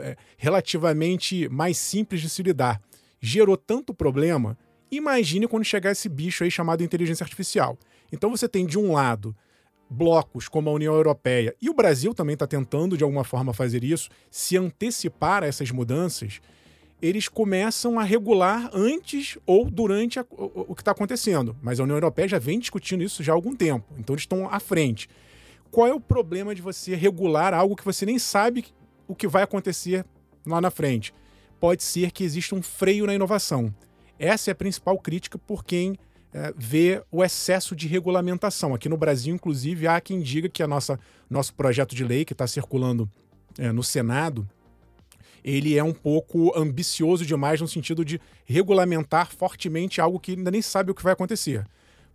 é, 0.00 0.16
relativamente 0.36 1.48
mais 1.48 1.78
simples 1.78 2.20
de 2.20 2.28
se 2.28 2.42
lidar, 2.42 2.82
gerou 3.20 3.56
tanto 3.56 3.94
problema, 3.94 4.58
imagine 4.90 5.46
quando 5.46 5.62
chegar 5.62 5.92
esse 5.92 6.08
bicho 6.08 6.42
aí 6.42 6.50
chamado 6.50 6.82
inteligência 6.82 7.22
artificial. 7.22 7.78
Então 8.10 8.28
você 8.28 8.48
tem, 8.48 8.66
de 8.66 8.76
um 8.76 8.90
lado, 8.90 9.36
blocos 9.88 10.48
como 10.48 10.68
a 10.68 10.72
União 10.72 10.92
Europeia, 10.92 11.54
e 11.62 11.70
o 11.70 11.74
Brasil 11.74 12.12
também 12.12 12.34
está 12.34 12.44
tentando, 12.44 12.96
de 12.96 13.04
alguma 13.04 13.22
forma, 13.22 13.54
fazer 13.54 13.84
isso, 13.84 14.10
se 14.28 14.56
antecipar 14.56 15.44
a 15.44 15.46
essas 15.46 15.70
mudanças 15.70 16.40
eles 17.00 17.28
começam 17.28 17.98
a 17.98 18.04
regular 18.04 18.70
antes 18.72 19.36
ou 19.44 19.68
durante 19.68 20.20
a, 20.20 20.26
o, 20.30 20.66
o, 20.68 20.74
que 20.74 20.82
está 20.82 20.92
acontecendo. 20.92 21.56
Mas 21.60 21.80
a 21.80 21.82
União 21.82 21.96
Europeia 21.96 22.28
já 22.28 22.38
vem 22.38 22.60
discutindo 22.60 23.02
isso 23.02 23.24
já 23.24 23.32
há 23.32 23.34
algum 23.34 23.56
tempo, 23.56 23.92
então 23.98 24.14
eles 24.14 24.22
estão 24.22 24.48
à 24.48 24.60
frente. 24.60 25.08
Qual 25.72 25.88
é 25.88 25.94
o 25.94 25.98
problema 25.98 26.54
de 26.54 26.60
você 26.60 26.94
regular 26.94 27.54
algo 27.54 27.74
que 27.74 27.84
você 27.84 28.04
nem 28.04 28.18
sabe 28.18 28.66
o 29.08 29.14
que 29.14 29.26
vai 29.26 29.42
acontecer 29.42 30.04
lá 30.46 30.60
na 30.60 30.70
frente? 30.70 31.14
Pode 31.58 31.82
ser 31.82 32.12
que 32.12 32.22
exista 32.22 32.54
um 32.54 32.60
freio 32.62 33.06
na 33.06 33.14
inovação. 33.14 33.74
Essa 34.18 34.50
é 34.50 34.52
a 34.52 34.54
principal 34.54 34.98
crítica 34.98 35.38
por 35.38 35.64
quem 35.64 35.96
é, 36.34 36.52
vê 36.54 37.02
o 37.10 37.24
excesso 37.24 37.74
de 37.74 37.88
regulamentação. 37.88 38.74
Aqui 38.74 38.86
no 38.86 38.98
Brasil, 38.98 39.34
inclusive, 39.34 39.88
há 39.88 39.98
quem 39.98 40.20
diga 40.20 40.46
que 40.46 40.62
a 40.62 40.68
nossa 40.68 41.00
nosso 41.30 41.54
projeto 41.54 41.94
de 41.94 42.04
lei 42.04 42.26
que 42.26 42.34
está 42.34 42.46
circulando 42.46 43.10
é, 43.58 43.72
no 43.72 43.82
Senado 43.82 44.46
ele 45.42 45.76
é 45.76 45.82
um 45.82 45.92
pouco 45.92 46.56
ambicioso 46.56 47.26
demais 47.26 47.60
no 47.60 47.66
sentido 47.66 48.04
de 48.04 48.20
regulamentar 48.44 49.32
fortemente 49.32 50.00
algo 50.00 50.20
que 50.20 50.32
ainda 50.32 50.50
nem 50.50 50.62
sabe 50.62 50.90
o 50.90 50.94
que 50.94 51.02
vai 51.02 51.14
acontecer. 51.14 51.66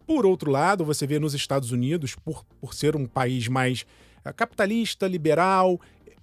Por 0.08 0.26
outro 0.26 0.50
lado, 0.50 0.86
você 0.86 1.06
vê 1.06 1.20
nos 1.20 1.34
Estados 1.34 1.74
Unidos, 1.74 2.16
por, 2.16 2.46
por 2.62 2.74
ser 2.74 2.96
um 2.96 3.06
país 3.06 3.50
mais 3.50 3.86
eh, 4.24 4.32
capitalista, 4.32 5.06
liberal, 5.06 5.82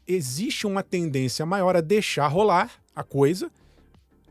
existe 0.09 0.67
uma 0.67 0.83
tendência 0.83 1.45
maior 1.45 1.77
a 1.77 1.83
deixar 1.83 2.27
rolar 2.29 2.73
a 2.97 3.05
coisa, 3.05 3.51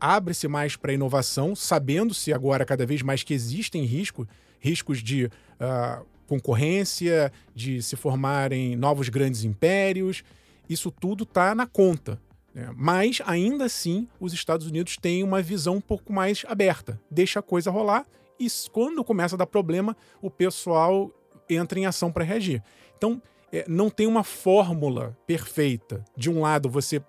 abre-se 0.00 0.48
mais 0.48 0.74
para 0.74 0.92
inovação, 0.92 1.54
sabendo-se 1.54 2.32
agora 2.32 2.64
cada 2.64 2.84
vez 2.84 3.00
mais 3.00 3.22
que 3.22 3.32
existem 3.32 3.84
riscos, 3.84 4.26
riscos 4.58 5.00
de 5.00 5.26
uh, 5.26 6.04
concorrência, 6.26 7.32
de 7.54 7.80
se 7.80 7.94
formarem 7.94 8.74
novos 8.74 9.08
grandes 9.08 9.44
impérios. 9.44 10.24
Isso 10.68 10.90
tudo 10.90 11.22
está 11.22 11.54
na 11.54 11.66
conta. 11.66 12.20
É, 12.56 12.68
mas, 12.74 13.20
ainda 13.26 13.66
assim, 13.66 14.08
os 14.18 14.32
Estados 14.32 14.66
Unidos 14.66 14.96
têm 14.96 15.22
uma 15.22 15.42
visão 15.42 15.76
um 15.76 15.80
pouco 15.80 16.12
mais 16.12 16.44
aberta, 16.48 17.00
deixa 17.10 17.40
a 17.40 17.42
coisa 17.42 17.70
rolar 17.70 18.06
e 18.46 18.70
quando 18.70 19.04
começa 19.04 19.36
a 19.36 19.38
dar 19.38 19.46
problema, 19.46 19.96
o 20.20 20.30
pessoal 20.30 21.10
entra 21.48 21.78
em 21.78 21.86
ação 21.86 22.10
para 22.10 22.24
reagir. 22.24 22.62
Então, 22.96 23.20
é, 23.52 23.64
não 23.68 23.90
tem 23.90 24.06
uma 24.06 24.24
fórmula 24.24 25.16
perfeita. 25.26 26.04
De 26.16 26.30
um 26.30 26.40
lado, 26.40 26.68
você 26.68 27.02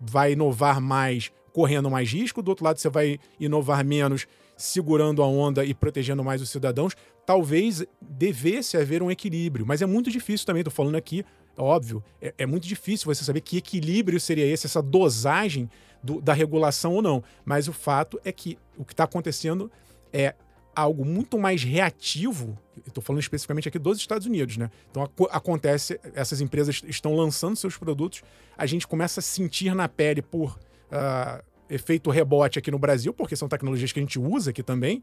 vai 0.00 0.32
inovar 0.32 0.80
mais 0.80 1.32
correndo 1.52 1.90
mais 1.90 2.12
risco, 2.12 2.42
do 2.42 2.50
outro 2.50 2.66
lado, 2.66 2.78
você 2.78 2.90
vai 2.90 3.18
inovar 3.40 3.82
menos 3.82 4.26
segurando 4.58 5.22
a 5.22 5.26
onda 5.26 5.64
e 5.64 5.72
protegendo 5.72 6.22
mais 6.22 6.42
os 6.42 6.50
cidadãos. 6.50 6.94
Talvez 7.24 7.82
devesse 7.98 8.76
haver 8.76 9.02
um 9.02 9.10
equilíbrio, 9.10 9.64
mas 9.64 9.80
é 9.80 9.86
muito 9.86 10.10
difícil 10.10 10.46
também. 10.46 10.60
Estou 10.60 10.72
falando 10.72 10.96
aqui 10.96 11.24
óbvio, 11.56 12.04
é, 12.20 12.34
é, 12.38 12.46
muito 12.46 12.66
difícil 12.66 13.06
você 13.06 13.24
saber 13.24 13.40
que 13.40 13.56
equilíbrio 13.56 14.20
seria 14.20 14.46
esse, 14.46 14.66
essa 14.66 14.82
dosagem 14.82 15.70
do, 16.02 16.20
da 16.20 16.32
regulação 16.32 16.94
ou 16.94 17.02
não. 17.02 17.22
Mas 17.44 17.68
o 17.68 17.72
fato 17.72 18.20
é 18.24 18.30
que 18.30 18.58
o 18.76 18.84
que 18.84 18.92
está 18.92 19.04
acontecendo 19.04 19.70
é 20.12 20.34
algo 20.76 21.04
muito 21.04 21.38
mais 21.38 21.64
reativo. 21.64 22.56
Estou 22.86 23.02
falando 23.02 23.20
especificamente 23.20 23.68
aqui 23.68 23.78
dos 23.78 23.98
Estados 23.98 24.26
Unidos, 24.26 24.58
né? 24.58 24.70
Então 24.90 25.02
ac 25.02 25.12
acontece, 25.30 25.98
essas 26.14 26.40
empresas 26.42 26.82
estão 26.86 27.16
lançando 27.16 27.56
seus 27.56 27.76
produtos, 27.76 28.22
a 28.56 28.66
gente 28.66 28.86
começa 28.86 29.20
a 29.20 29.22
sentir 29.22 29.74
na 29.74 29.88
pele 29.88 30.20
por 30.20 30.58
uh, 30.92 31.42
efeito 31.70 32.10
rebote 32.10 32.58
aqui 32.58 32.70
no 32.70 32.78
Brasil, 32.78 33.14
porque 33.14 33.34
são 33.34 33.48
tecnologias 33.48 33.90
que 33.90 33.98
a 33.98 34.02
gente 34.02 34.18
usa 34.18 34.50
aqui 34.50 34.62
também. 34.62 35.02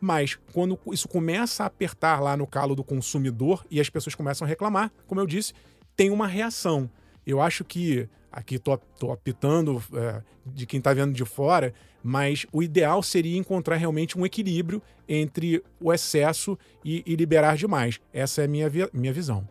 Mas 0.00 0.38
quando 0.52 0.78
isso 0.92 1.08
começa 1.08 1.64
a 1.64 1.66
apertar 1.66 2.20
lá 2.20 2.36
no 2.36 2.46
calo 2.46 2.76
do 2.76 2.84
consumidor 2.84 3.66
e 3.68 3.80
as 3.80 3.90
pessoas 3.90 4.14
começam 4.14 4.46
a 4.46 4.48
reclamar, 4.48 4.92
como 5.08 5.20
eu 5.20 5.26
disse, 5.26 5.52
tem 5.96 6.10
uma 6.10 6.28
reação. 6.28 6.88
Eu 7.26 7.40
acho 7.42 7.64
que, 7.64 8.08
aqui 8.30 8.58
tô, 8.58 8.76
tô 8.98 9.10
apitando 9.10 9.82
é, 9.94 10.22
de 10.46 10.66
quem 10.66 10.78
está 10.78 10.92
vendo 10.92 11.12
de 11.12 11.24
fora, 11.24 11.74
mas 12.02 12.46
o 12.52 12.62
ideal 12.62 13.02
seria 13.02 13.36
encontrar 13.36 13.76
realmente 13.76 14.18
um 14.18 14.24
equilíbrio 14.24 14.82
entre 15.08 15.62
o 15.80 15.92
excesso 15.92 16.58
e, 16.84 17.02
e 17.06 17.16
liberar 17.16 17.56
demais. 17.56 18.00
Essa 18.12 18.42
é 18.42 18.44
a 18.44 18.48
minha, 18.48 18.70
minha 18.92 19.12
visão. 19.12 19.48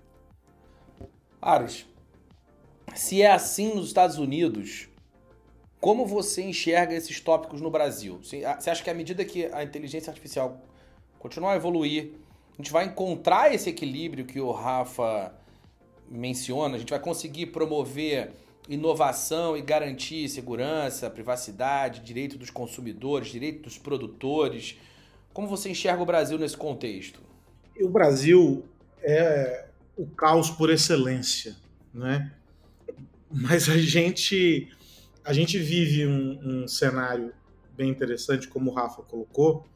Ares, 1.41 1.85
se 2.95 3.21
é 3.21 3.31
assim 3.31 3.75
nos 3.75 3.87
Estados 3.87 4.17
Unidos, 4.17 4.89
como 5.79 6.05
você 6.05 6.41
enxerga 6.41 6.95
esses 6.95 7.19
tópicos 7.19 7.61
no 7.61 7.69
Brasil? 7.69 8.19
Você 8.23 8.43
acha 8.45 8.83
que 8.83 8.89
à 8.89 8.93
medida 8.93 9.23
que 9.23 9.45
a 9.45 9.63
inteligência 9.63 10.09
artificial 10.09 10.59
continuar 11.19 11.53
a 11.53 11.55
evoluir, 11.55 12.11
a 12.53 12.61
gente 12.61 12.71
vai 12.71 12.85
encontrar 12.85 13.53
esse 13.53 13.69
equilíbrio 13.69 14.25
que 14.25 14.39
o 14.39 14.51
Rafa 14.51 15.33
menciona, 16.09 16.75
a 16.75 16.79
gente 16.79 16.89
vai 16.89 16.99
conseguir 16.99 17.47
promover 17.47 18.31
inovação 18.67 19.55
e 19.55 19.61
garantir 19.61 20.27
segurança, 20.29 21.09
privacidade, 21.09 22.01
direito 22.01 22.37
dos 22.37 22.49
consumidores, 22.49 23.29
direito 23.29 23.63
dos 23.63 23.77
produtores. 23.77 24.77
Como 25.33 25.47
você 25.47 25.69
enxerga 25.69 26.01
o 26.01 26.05
Brasil 26.05 26.37
nesse 26.37 26.57
contexto? 26.57 27.19
O 27.79 27.89
Brasil 27.89 28.65
é 29.01 29.67
o 29.95 30.05
caos 30.05 30.49
por 30.49 30.69
excelência, 30.69 31.55
né? 31.93 32.31
Mas 33.29 33.69
a 33.69 33.77
gente 33.77 34.69
a 35.23 35.33
gente 35.33 35.59
vive 35.59 36.07
um, 36.07 36.63
um 36.63 36.67
cenário 36.67 37.33
bem 37.75 37.89
interessante, 37.89 38.47
como 38.47 38.71
o 38.71 38.73
Rafa 38.73 39.01
colocou, 39.03 39.67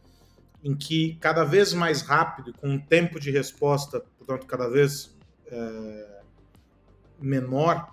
em 0.63 0.73
que 0.75 1.17
cada 1.19 1.43
vez 1.43 1.73
mais 1.73 2.01
rápido, 2.01 2.53
com 2.53 2.69
um 2.69 2.79
tempo 2.79 3.19
de 3.19 3.29
resposta, 3.29 3.99
portanto, 4.17 4.47
cada 4.47 4.69
vez 4.69 5.13
é, 5.47 6.21
menor, 7.19 7.90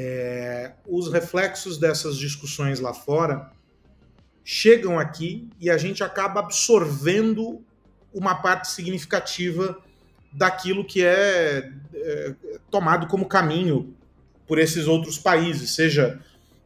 é, 0.00 0.74
os 0.86 1.12
reflexos 1.12 1.76
dessas 1.76 2.16
discussões 2.16 2.78
lá 2.78 2.94
fora 2.94 3.50
chegam 4.44 4.96
aqui 4.96 5.50
e 5.58 5.68
a 5.68 5.76
gente 5.76 6.04
acaba 6.04 6.38
absorvendo 6.38 7.60
uma 8.14 8.36
parte 8.36 8.70
significativa 8.70 9.76
daquilo 10.32 10.84
que 10.84 11.04
é, 11.04 11.72
é 11.92 12.34
tomado 12.70 13.08
como 13.08 13.26
caminho 13.26 13.92
por 14.46 14.60
esses 14.60 14.86
outros 14.86 15.18
países, 15.18 15.74
seja 15.74 16.20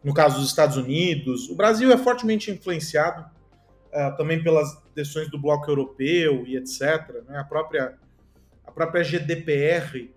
no 0.04 0.12
caso 0.12 0.38
dos 0.38 0.48
Estados 0.48 0.76
Unidos. 0.76 1.48
O 1.48 1.54
Brasil 1.54 1.90
é 1.90 1.96
fortemente 1.96 2.50
influenciado 2.50 3.22
uh, 3.22 4.14
também 4.18 4.42
pelas 4.42 4.76
decisões 4.94 5.30
do 5.30 5.38
bloco 5.38 5.70
europeu 5.70 6.44
e 6.46 6.54
etc. 6.54 7.24
Né? 7.26 7.38
A, 7.38 7.44
própria, 7.44 7.94
a 8.66 8.70
própria 8.70 9.02
GDPR 9.02 10.10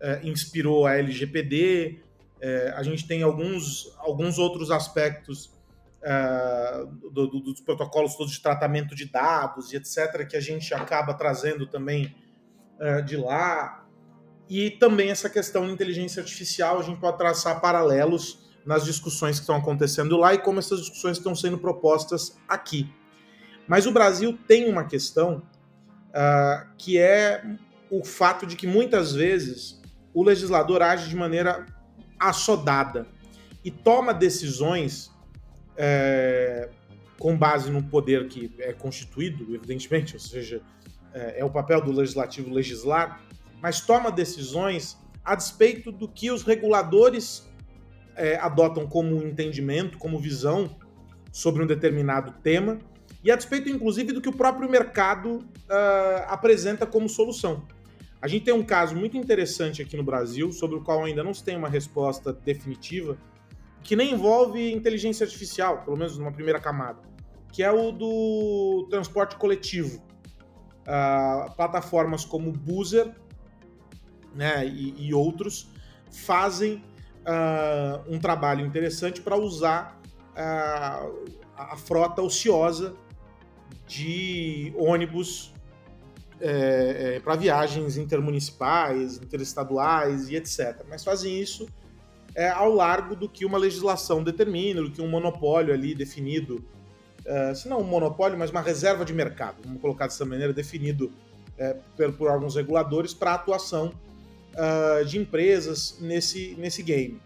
é, 0.00 0.20
inspirou 0.24 0.84
a 0.84 0.96
LGPD. 0.96 2.00
É, 2.40 2.72
a 2.76 2.82
gente 2.82 3.06
tem 3.06 3.22
alguns, 3.22 3.94
alguns 3.98 4.38
outros 4.38 4.70
aspectos 4.70 5.54
é, 6.02 6.86
do, 7.12 7.26
do, 7.26 7.40
dos 7.40 7.60
protocolos 7.60 8.14
todos 8.14 8.32
de 8.32 8.40
tratamento 8.40 8.94
de 8.94 9.06
dados 9.06 9.72
e 9.72 9.76
etc., 9.76 10.26
que 10.28 10.36
a 10.36 10.40
gente 10.40 10.72
acaba 10.74 11.14
trazendo 11.14 11.66
também 11.66 12.14
é, 12.78 13.02
de 13.02 13.16
lá. 13.16 13.84
E 14.48 14.70
também 14.70 15.10
essa 15.10 15.28
questão 15.28 15.66
de 15.66 15.72
inteligência 15.72 16.20
artificial, 16.20 16.78
a 16.78 16.82
gente 16.82 17.00
pode 17.00 17.18
traçar 17.18 17.60
paralelos 17.60 18.46
nas 18.64 18.84
discussões 18.84 19.36
que 19.36 19.42
estão 19.42 19.56
acontecendo 19.56 20.16
lá 20.16 20.34
e 20.34 20.38
como 20.38 20.58
essas 20.58 20.80
discussões 20.80 21.16
estão 21.16 21.34
sendo 21.34 21.58
propostas 21.58 22.36
aqui. 22.48 22.92
Mas 23.66 23.86
o 23.86 23.92
Brasil 23.92 24.38
tem 24.46 24.68
uma 24.68 24.84
questão 24.84 25.42
uh, 26.10 26.68
que 26.76 26.98
é 26.98 27.42
o 27.90 28.04
fato 28.04 28.46
de 28.46 28.56
que 28.56 28.66
muitas 28.66 29.12
vezes 29.12 29.80
o 30.12 30.22
legislador 30.22 30.82
age 30.82 31.08
de 31.08 31.16
maneira 31.16 31.66
assodada 32.18 33.06
e 33.64 33.70
toma 33.70 34.14
decisões 34.14 35.10
é, 35.76 36.70
com 37.18 37.36
base 37.36 37.70
num 37.70 37.82
poder 37.82 38.28
que 38.28 38.52
é 38.58 38.72
constituído, 38.72 39.54
evidentemente, 39.54 40.14
ou 40.14 40.20
seja, 40.20 40.60
é, 41.12 41.40
é 41.40 41.44
o 41.44 41.50
papel 41.50 41.80
do 41.80 41.92
legislativo 41.92 42.52
legislar, 42.52 43.22
mas 43.60 43.80
toma 43.80 44.10
decisões 44.10 44.98
a 45.24 45.34
despeito 45.34 45.90
do 45.90 46.06
que 46.08 46.30
os 46.30 46.42
reguladores 46.42 47.50
é, 48.14 48.36
adotam 48.36 48.86
como 48.86 49.16
entendimento, 49.26 49.98
como 49.98 50.18
visão 50.18 50.76
sobre 51.32 51.62
um 51.62 51.66
determinado 51.66 52.32
tema, 52.42 52.78
e 53.22 53.30
a 53.30 53.34
despeito, 53.36 53.68
inclusive, 53.68 54.12
do 54.12 54.20
que 54.20 54.28
o 54.28 54.32
próprio 54.32 54.70
mercado 54.70 55.38
uh, 55.38 56.24
apresenta 56.28 56.86
como 56.86 57.08
solução. 57.08 57.66
A 58.20 58.28
gente 58.28 58.44
tem 58.44 58.54
um 58.54 58.64
caso 58.64 58.96
muito 58.96 59.16
interessante 59.16 59.82
aqui 59.82 59.96
no 59.96 60.02
Brasil, 60.02 60.50
sobre 60.52 60.76
o 60.76 60.82
qual 60.82 61.04
ainda 61.04 61.22
não 61.22 61.34
se 61.34 61.44
tem 61.44 61.56
uma 61.56 61.68
resposta 61.68 62.32
definitiva, 62.32 63.18
que 63.82 63.94
nem 63.94 64.12
envolve 64.12 64.72
inteligência 64.72 65.24
artificial, 65.24 65.82
pelo 65.84 65.96
menos 65.96 66.18
numa 66.18 66.32
primeira 66.32 66.58
camada, 66.58 67.00
que 67.52 67.62
é 67.62 67.70
o 67.70 67.92
do 67.92 68.86
transporte 68.90 69.36
coletivo. 69.36 70.02
Uh, 70.82 71.50
plataformas 71.56 72.24
como 72.24 72.52
Boozer 72.52 73.12
né, 74.32 74.64
e, 74.64 75.08
e 75.08 75.12
outros 75.12 75.68
fazem 76.10 76.82
uh, 77.26 78.02
um 78.08 78.18
trabalho 78.18 78.64
interessante 78.64 79.20
para 79.20 79.36
usar 79.36 80.00
uh, 80.32 81.24
a 81.56 81.76
frota 81.76 82.22
ociosa 82.22 82.94
de 83.86 84.72
ônibus 84.76 85.52
é, 86.40 87.16
é, 87.16 87.20
para 87.20 87.34
viagens 87.36 87.96
intermunicipais, 87.96 89.16
interestaduais 89.16 90.28
e 90.28 90.36
etc. 90.36 90.84
Mas 90.88 91.02
fazem 91.02 91.40
isso 91.40 91.66
é, 92.34 92.48
ao 92.48 92.72
largo 92.72 93.16
do 93.16 93.28
que 93.28 93.46
uma 93.46 93.56
legislação 93.56 94.22
determina, 94.22 94.82
do 94.82 94.90
que 94.90 95.00
um 95.00 95.08
monopólio 95.08 95.72
ali 95.72 95.94
definido, 95.94 96.62
é, 97.24 97.54
se 97.54 97.68
não 97.68 97.80
um 97.80 97.84
monopólio, 97.84 98.38
mas 98.38 98.50
uma 98.50 98.60
reserva 98.60 99.04
de 99.04 99.14
mercado, 99.14 99.56
vamos 99.64 99.80
colocar 99.80 100.06
dessa 100.06 100.24
maneira, 100.24 100.52
definido 100.52 101.10
é, 101.56 101.74
por, 101.96 102.12
por, 102.12 102.28
alguns 102.28 102.54
reguladores 102.54 103.14
para 103.14 103.32
atuação 103.32 103.90
uh, 104.52 105.04
de 105.06 105.18
empresas 105.18 105.96
nesse, 106.00 106.54
nesse 106.58 106.82
game. 106.82 107.20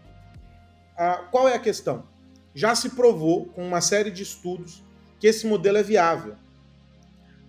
Uh, 0.97 1.29
qual 1.29 1.49
é 1.49 1.55
a 1.55 1.59
questão? 1.59 2.05
Já 2.55 2.73
se 2.75 2.91
provou 2.91 3.47
com 3.47 3.65
uma 3.65 3.81
série 3.81 4.11
de 4.11 4.23
estudos 4.23 4.81
que 5.19 5.27
esse 5.27 5.45
modelo 5.45 5.77
é 5.77 5.83
viável, 5.83 6.35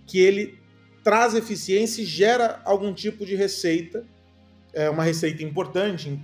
que 0.06 0.18
ele 0.18 0.61
traz 1.02 1.34
eficiência 1.34 2.02
e 2.02 2.04
gera 2.04 2.60
algum 2.64 2.92
tipo 2.92 3.26
de 3.26 3.34
receita, 3.34 4.04
é 4.72 4.88
uma 4.88 5.02
receita 5.02 5.42
importante 5.42 6.20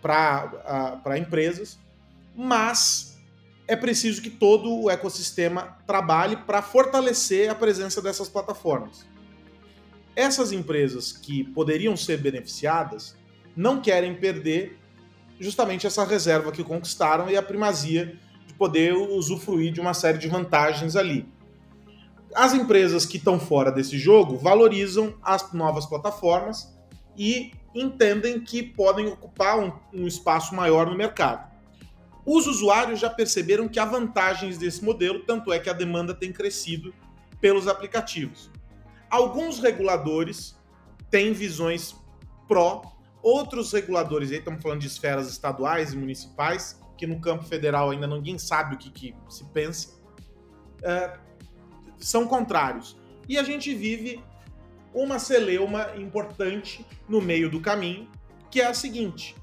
para 0.00 1.18
empresas, 1.18 1.78
mas 2.34 3.18
é 3.68 3.74
preciso 3.74 4.22
que 4.22 4.30
todo 4.30 4.82
o 4.82 4.88
ecossistema 4.88 5.76
trabalhe 5.86 6.36
para 6.36 6.62
fortalecer 6.62 7.50
a 7.50 7.54
presença 7.54 8.00
dessas 8.00 8.28
plataformas. 8.28 9.04
Essas 10.14 10.52
empresas 10.52 11.12
que 11.12 11.44
poderiam 11.44 11.96
ser 11.96 12.18
beneficiadas 12.18 13.16
não 13.56 13.80
querem 13.82 14.14
perder 14.14 14.78
justamente 15.38 15.86
essa 15.86 16.04
reserva 16.04 16.52
que 16.52 16.64
conquistaram 16.64 17.28
e 17.28 17.36
a 17.36 17.42
primazia 17.42 18.18
de 18.46 18.54
poder 18.54 18.94
usufruir 18.94 19.72
de 19.72 19.80
uma 19.80 19.92
série 19.92 20.16
de 20.16 20.28
vantagens 20.28 20.96
ali. 20.96 21.28
As 22.36 22.52
empresas 22.52 23.06
que 23.06 23.16
estão 23.16 23.40
fora 23.40 23.72
desse 23.72 23.96
jogo 23.96 24.36
valorizam 24.36 25.14
as 25.22 25.54
novas 25.54 25.86
plataformas 25.86 26.70
e 27.16 27.50
entendem 27.74 28.38
que 28.38 28.62
podem 28.62 29.06
ocupar 29.06 29.58
um, 29.58 29.72
um 29.90 30.06
espaço 30.06 30.54
maior 30.54 30.84
no 30.84 30.94
mercado. 30.94 31.50
Os 32.26 32.46
usuários 32.46 33.00
já 33.00 33.08
perceberam 33.08 33.66
que 33.66 33.78
há 33.78 33.86
vantagens 33.86 34.58
desse 34.58 34.84
modelo, 34.84 35.20
tanto 35.20 35.50
é 35.50 35.58
que 35.58 35.70
a 35.70 35.72
demanda 35.72 36.12
tem 36.12 36.30
crescido 36.30 36.92
pelos 37.40 37.66
aplicativos. 37.66 38.50
Alguns 39.08 39.58
reguladores 39.58 40.60
têm 41.08 41.32
visões 41.32 41.96
pró, 42.46 42.82
outros 43.22 43.72
reguladores, 43.72 44.30
aí 44.30 44.40
estamos 44.40 44.62
falando 44.62 44.80
de 44.80 44.88
esferas 44.88 45.26
estaduais 45.30 45.94
e 45.94 45.96
municipais, 45.96 46.78
que 46.98 47.06
no 47.06 47.18
campo 47.18 47.44
federal 47.44 47.88
ainda 47.88 48.06
ninguém 48.06 48.38
sabe 48.38 48.74
o 48.74 48.78
que, 48.78 48.90
que 48.90 49.14
se 49.26 49.44
pensa, 49.54 49.96
é, 50.82 51.24
são 51.98 52.26
contrários. 52.26 52.96
E 53.28 53.38
a 53.38 53.42
gente 53.42 53.74
vive 53.74 54.20
uma 54.94 55.18
celeuma 55.18 55.90
importante 55.96 56.84
no 57.08 57.20
meio 57.20 57.50
do 57.50 57.60
caminho, 57.60 58.08
que 58.50 58.60
é 58.60 58.66
a 58.66 58.74
seguinte: 58.74 59.36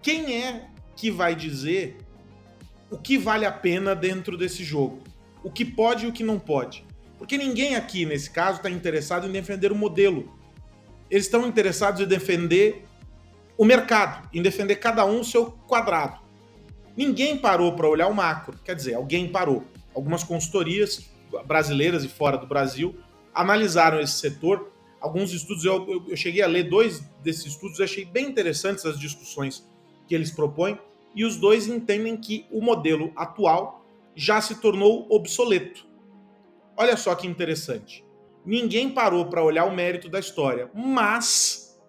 quem 0.00 0.42
é 0.42 0.68
que 0.96 1.10
vai 1.10 1.34
dizer 1.34 1.98
o 2.90 2.98
que 2.98 3.18
vale 3.18 3.44
a 3.44 3.52
pena 3.52 3.94
dentro 3.94 4.36
desse 4.36 4.64
jogo? 4.64 5.02
O 5.42 5.50
que 5.50 5.64
pode 5.64 6.04
e 6.04 6.08
o 6.08 6.12
que 6.12 6.22
não 6.22 6.38
pode? 6.38 6.84
Porque 7.18 7.38
ninguém 7.38 7.76
aqui, 7.76 8.04
nesse 8.04 8.30
caso, 8.30 8.58
está 8.58 8.70
interessado 8.70 9.26
em 9.26 9.32
defender 9.32 9.70
o 9.70 9.76
modelo. 9.76 10.36
Eles 11.10 11.26
estão 11.26 11.46
interessados 11.46 12.00
em 12.00 12.06
defender 12.06 12.84
o 13.56 13.64
mercado, 13.64 14.28
em 14.32 14.42
defender 14.42 14.76
cada 14.76 15.04
um 15.04 15.20
o 15.20 15.24
seu 15.24 15.52
quadrado. 15.68 16.20
Ninguém 16.96 17.36
parou 17.36 17.74
para 17.74 17.88
olhar 17.88 18.08
o 18.08 18.14
macro. 18.14 18.58
Quer 18.64 18.74
dizer, 18.74 18.94
alguém 18.94 19.28
parou. 19.28 19.64
Algumas 19.94 20.24
consultorias 20.24 21.10
brasileiras 21.46 22.04
e 22.04 22.08
fora 22.08 22.36
do 22.36 22.46
Brasil 22.46 22.96
analisaram 23.34 24.00
esse 24.00 24.14
setor. 24.14 24.72
Alguns 25.00 25.32
estudos, 25.32 25.64
eu, 25.64 25.88
eu, 25.90 26.04
eu 26.08 26.16
cheguei 26.16 26.42
a 26.42 26.46
ler 26.46 26.68
dois 26.68 27.00
desses 27.22 27.46
estudos, 27.46 27.80
achei 27.80 28.04
bem 28.04 28.26
interessantes 28.26 28.84
as 28.84 28.98
discussões 28.98 29.66
que 30.06 30.14
eles 30.14 30.30
propõem, 30.30 30.78
e 31.14 31.24
os 31.24 31.36
dois 31.36 31.66
entendem 31.66 32.16
que 32.16 32.46
o 32.50 32.60
modelo 32.60 33.12
atual 33.16 33.84
já 34.14 34.40
se 34.40 34.60
tornou 34.60 35.06
obsoleto. 35.10 35.86
Olha 36.76 36.96
só 36.96 37.14
que 37.14 37.26
interessante. 37.26 38.04
Ninguém 38.44 38.90
parou 38.90 39.26
para 39.26 39.42
olhar 39.42 39.64
o 39.64 39.74
mérito 39.74 40.08
da 40.08 40.18
história, 40.18 40.70
mas 40.74 41.80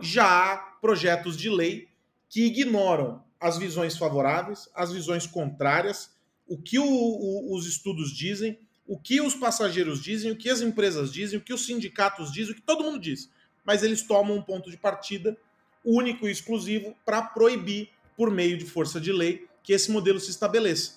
já 0.00 0.24
há 0.24 0.56
projetos 0.80 1.36
de 1.36 1.48
lei 1.48 1.88
que 2.28 2.46
ignoram 2.46 3.22
as 3.40 3.56
visões 3.56 3.96
favoráveis, 3.96 4.68
as 4.74 4.92
visões 4.92 5.26
contrárias, 5.26 6.17
o 6.48 6.56
que 6.56 6.78
o, 6.78 6.84
o, 6.84 7.54
os 7.54 7.66
estudos 7.66 8.10
dizem, 8.10 8.58
o 8.86 8.98
que 8.98 9.20
os 9.20 9.34
passageiros 9.34 10.02
dizem, 10.02 10.32
o 10.32 10.36
que 10.36 10.48
as 10.48 10.62
empresas 10.62 11.12
dizem, 11.12 11.38
o 11.38 11.42
que 11.42 11.52
os 11.52 11.66
sindicatos 11.66 12.32
dizem, 12.32 12.52
o 12.52 12.54
que 12.56 12.62
todo 12.62 12.82
mundo 12.82 12.98
diz. 12.98 13.30
Mas 13.64 13.82
eles 13.82 14.02
tomam 14.02 14.38
um 14.38 14.42
ponto 14.42 14.70
de 14.70 14.78
partida 14.78 15.36
único 15.84 16.26
e 16.26 16.30
exclusivo 16.30 16.96
para 17.04 17.22
proibir, 17.22 17.90
por 18.16 18.30
meio 18.30 18.56
de 18.56 18.64
força 18.64 19.00
de 19.00 19.12
lei, 19.12 19.46
que 19.62 19.72
esse 19.72 19.90
modelo 19.90 20.18
se 20.18 20.30
estabeleça. 20.30 20.94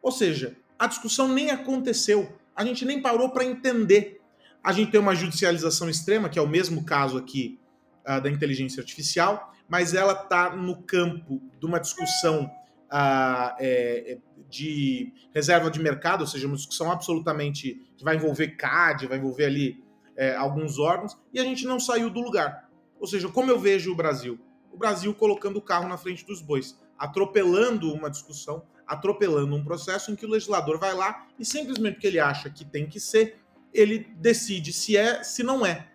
Ou 0.00 0.10
seja, 0.10 0.56
a 0.78 0.86
discussão 0.86 1.28
nem 1.28 1.50
aconteceu, 1.50 2.38
a 2.54 2.64
gente 2.64 2.84
nem 2.84 3.02
parou 3.02 3.30
para 3.30 3.44
entender. 3.44 4.20
A 4.62 4.72
gente 4.72 4.92
tem 4.92 5.00
uma 5.00 5.14
judicialização 5.14 5.90
extrema, 5.90 6.28
que 6.28 6.38
é 6.38 6.42
o 6.42 6.48
mesmo 6.48 6.84
caso 6.84 7.18
aqui 7.18 7.58
uh, 8.06 8.20
da 8.20 8.30
inteligência 8.30 8.80
artificial, 8.80 9.52
mas 9.68 9.94
ela 9.94 10.12
está 10.12 10.54
no 10.54 10.82
campo 10.82 11.42
de 11.58 11.66
uma 11.66 11.80
discussão 11.80 12.50
uh, 12.92 13.56
é, 13.58 14.18
de 14.48 15.12
reserva 15.34 15.70
de 15.70 15.80
mercado, 15.80 16.20
ou 16.20 16.26
seja, 16.26 16.46
uma 16.46 16.56
discussão 16.56 16.92
absolutamente 16.92 17.80
que 17.96 18.04
vai 18.04 18.16
envolver 18.16 18.56
CAD, 18.56 19.06
vai 19.06 19.18
envolver 19.18 19.46
ali 19.46 19.82
é, 20.16 20.36
alguns 20.36 20.78
órgãos, 20.78 21.16
e 21.32 21.40
a 21.40 21.44
gente 21.44 21.66
não 21.66 21.80
saiu 21.80 22.10
do 22.10 22.20
lugar. 22.20 22.68
Ou 23.00 23.06
seja, 23.06 23.28
como 23.28 23.50
eu 23.50 23.58
vejo 23.58 23.92
o 23.92 23.96
Brasil? 23.96 24.38
O 24.70 24.76
Brasil 24.76 25.12
colocando 25.14 25.56
o 25.56 25.62
carro 25.62 25.88
na 25.88 25.96
frente 25.96 26.24
dos 26.24 26.40
bois, 26.40 26.78
atropelando 26.98 27.92
uma 27.92 28.10
discussão 28.10 28.62
atropelando 28.92 29.54
um 29.54 29.64
processo 29.64 30.10
em 30.10 30.16
que 30.16 30.26
o 30.26 30.28
legislador 30.28 30.78
vai 30.78 30.94
lá 30.94 31.26
e 31.38 31.44
simplesmente 31.46 31.94
porque 31.94 32.06
ele 32.06 32.18
acha 32.20 32.50
que 32.50 32.64
tem 32.64 32.86
que 32.86 33.00
ser, 33.00 33.38
ele 33.72 34.00
decide 34.18 34.72
se 34.72 34.96
é, 34.96 35.22
se 35.22 35.42
não 35.42 35.64
é. 35.64 35.88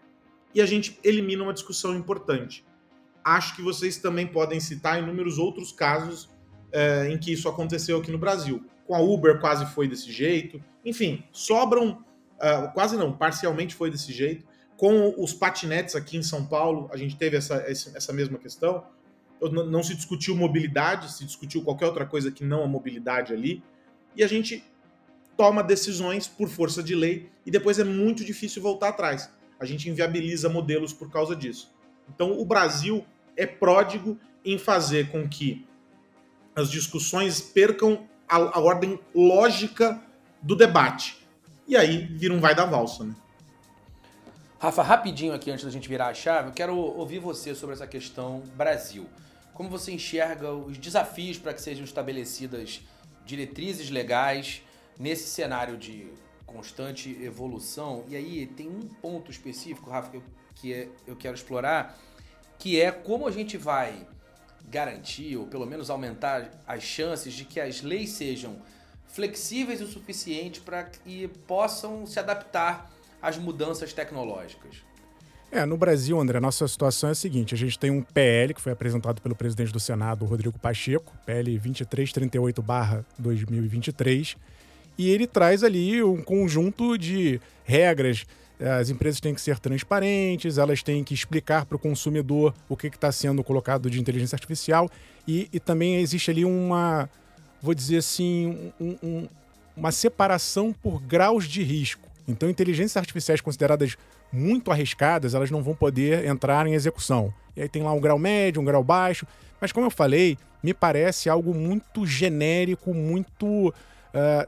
E 0.54 0.62
a 0.62 0.66
gente 0.66 1.00
elimina 1.04 1.44
uma 1.44 1.54
discussão 1.54 1.96
importante. 1.96 2.66
Acho 3.24 3.56
que 3.56 3.62
vocês 3.62 3.98
também 3.98 4.26
podem 4.26 4.60
citar 4.60 4.98
inúmeros 4.98 5.38
outros 5.38 5.72
casos 5.72 6.30
é, 6.72 7.10
em 7.10 7.18
que 7.18 7.32
isso 7.32 7.48
aconteceu 7.48 7.98
aqui 7.98 8.12
no 8.12 8.18
Brasil. 8.18 8.64
Com 8.86 8.96
a 8.96 9.00
Uber 9.00 9.40
quase 9.40 9.66
foi 9.68 9.88
desse 9.88 10.12
jeito. 10.12 10.64
Enfim, 10.86 11.24
sobram, 11.32 12.04
uh, 12.38 12.72
quase 12.74 12.96
não, 12.96 13.12
parcialmente 13.12 13.76
foi 13.76 13.92
desse 13.92 14.14
jeito. 14.14 14.46
Com 14.78 15.14
os 15.18 15.34
patinetes 15.34 15.96
aqui 15.96 16.18
em 16.18 16.24
São 16.24 16.46
Paulo, 16.46 16.90
a 16.92 16.98
gente 16.98 17.18
teve 17.18 17.36
essa, 17.36 17.56
essa 17.56 18.14
mesma 18.14 18.38
questão 18.38 18.84
não 19.42 19.84
se 19.84 19.94
discutiu 19.96 20.36
mobilidade, 20.36 21.12
se 21.12 21.26
discutiu 21.26 21.64
qualquer 21.64 21.86
outra 21.86 22.06
coisa 22.06 22.32
que 22.32 22.44
não 22.44 22.64
a 22.64 22.68
mobilidade 22.68 23.34
ali, 23.34 23.64
e 24.16 24.24
a 24.24 24.28
gente 24.28 24.64
toma 25.36 25.64
decisões 25.64 26.28
por 26.28 26.50
força 26.50 26.82
de 26.82 26.96
lei 26.96 27.30
e 27.46 27.52
depois 27.52 27.78
é 27.78 27.84
muito 27.84 28.26
difícil 28.26 28.62
voltar 28.62 28.90
atrás. 28.90 29.30
A 29.60 29.66
gente 29.66 29.90
inviabiliza 29.90 30.50
modelos 30.50 30.92
por 30.92 31.12
causa 31.12 31.36
disso. 31.36 31.72
Então, 32.10 32.40
o 32.40 32.46
Brasil 32.46 33.06
é 33.36 33.46
pródigo 33.46 34.18
em 34.44 34.58
fazer 34.58 35.12
com 35.12 35.28
que 35.28 35.68
as 36.58 36.72
discussões 36.72 37.40
percam 37.40 38.08
a, 38.28 38.38
a 38.38 38.60
ordem 38.60 39.00
lógica 39.14 40.02
do 40.42 40.56
debate. 40.56 41.24
e 41.68 41.78
aí 41.78 42.06
vira 42.06 42.34
um 42.34 42.40
vai 42.40 42.56
da 42.56 42.66
valsa, 42.66 43.04
né? 43.04 43.16
Rafa, 44.60 44.82
rapidinho 44.82 45.34
aqui 45.34 45.52
antes 45.52 45.64
da 45.64 45.70
gente 45.70 45.88
virar 45.88 46.08
a 46.08 46.14
chave, 46.16 46.50
eu 46.50 46.54
quero 46.54 46.76
ouvir 46.76 47.20
você 47.20 47.54
sobre 47.54 47.76
essa 47.76 47.86
questão 47.86 48.42
Brasil. 48.56 49.06
Como 49.54 49.70
você 49.70 49.92
enxerga 49.92 50.52
os 50.52 50.80
desafios 50.80 51.38
para 51.38 51.54
que 51.54 51.62
sejam 51.62 51.86
estabelecidas 51.86 52.82
diretrizes 53.24 53.92
legais 53.92 54.64
nesse 54.98 55.30
cenário 55.30 55.78
de 55.78 56.08
constante 56.44 57.16
evolução? 57.22 58.04
E 58.10 58.16
aí 58.16 58.48
tem 58.48 58.68
um 58.68 58.88
ponto 59.00 59.30
específico, 59.30 59.92
Rafa, 59.92 60.10
que 60.10 60.18
eu, 60.18 60.24
que 60.56 60.74
é, 60.74 60.90
eu 61.06 61.16
quero 61.16 61.36
explorar, 61.36 61.96
que 62.58 62.82
é 62.82 62.92
como 62.92 63.28
a 63.28 63.32
gente 63.32 63.58
vai 63.58 64.08
garantir, 64.68 65.38
ou 65.38 65.48
pelo 65.48 65.66
menos 65.66 65.90
aumentar 65.90 66.52
as 66.68 66.84
chances 66.84 67.34
de 67.34 67.46
que 67.46 67.60
as 67.60 67.82
leis 67.82 68.12
sejam 68.12 68.58
flexíveis 69.08 69.82
o 69.82 69.88
suficiente 69.88 70.62
para 70.62 70.84
que 70.84 71.28
possam 71.48 72.06
se 72.06 72.20
adaptar 72.20 72.92
as 73.22 73.38
mudanças 73.38 73.94
tecnológicas? 73.94 74.86
É, 75.50 75.66
no 75.66 75.78
Brasil, 75.78 76.20
André, 76.20 76.40
a 76.40 76.42
nossa 76.42 76.68
situação 76.68 77.08
é 77.10 77.14
a 77.14 77.16
seguinte: 77.16 77.56
a 77.56 77.58
gente 77.58 77.80
tem 77.80 77.90
um 77.90 78.02
PL 78.02 78.54
que 78.54 78.60
foi 78.62 78.74
apresentado 78.74 79.22
pelo 79.22 79.34
presidente 79.34 79.72
do 79.72 79.80
Senado, 79.80 80.26
Rodrigo 80.26 80.60
Pacheco, 80.60 81.14
PL 81.26 81.58
2338-2023, 81.60 84.36
e 84.98 85.10
ele 85.10 85.26
traz 85.26 85.64
ali 85.64 86.04
um 86.04 86.22
conjunto 86.22 86.98
de 86.98 87.40
regras. 87.64 88.26
As 88.60 88.90
empresas 88.90 89.20
têm 89.20 89.36
que 89.36 89.42
ser 89.42 89.60
transparentes, 89.60 90.58
elas 90.58 90.82
têm 90.82 91.04
que 91.04 91.14
explicar 91.14 91.66
para 91.66 91.76
o 91.76 91.80
consumidor 91.80 92.56
o 92.68 92.76
que 92.76 92.88
está 92.88 93.12
sendo 93.12 93.44
colocado 93.44 93.90
de 93.90 94.00
inteligência 94.00 94.36
artificial, 94.36 94.90
e, 95.28 95.48
e, 95.54 95.60
também 95.60 95.98
existe 95.98 96.32
ali 96.32 96.44
uma, 96.44 97.10
vou 97.62 97.74
dizer 97.74 97.98
assim, 97.98 98.72
um, 98.80 98.96
um, 99.04 99.28
uma 99.76 99.92
separação 99.92 100.74
por 100.74 101.02
graus 101.02 101.46
de 101.46 101.62
risco. 101.62 102.08
Então, 102.28 102.50
inteligências 102.50 102.98
artificiais 102.98 103.42
consideradas 103.42 103.98
muito 104.32 104.72
arriscadas, 104.72 105.34
elas 105.34 105.52
não 105.52 105.62
vão 105.62 105.76
poder 105.76 106.26
entrar 106.26 106.66
em 106.66 106.74
execução. 106.74 107.34
E 107.56 107.62
aí 107.62 107.70
tem 107.70 107.84
lá 107.84 107.94
um 107.94 108.00
grau 108.00 108.18
médio, 108.18 108.62
um 108.62 108.66
grau 108.66 108.84
baixo. 108.84 109.28
Mas, 109.62 109.72
como 109.72 109.86
eu 109.86 109.92
falei, 109.92 110.38
me 110.62 110.74
parece 110.74 111.30
algo 111.30 111.54
muito 111.54 112.06
genérico, 112.06 112.94
muito 112.94 113.70
uh, 113.70 113.74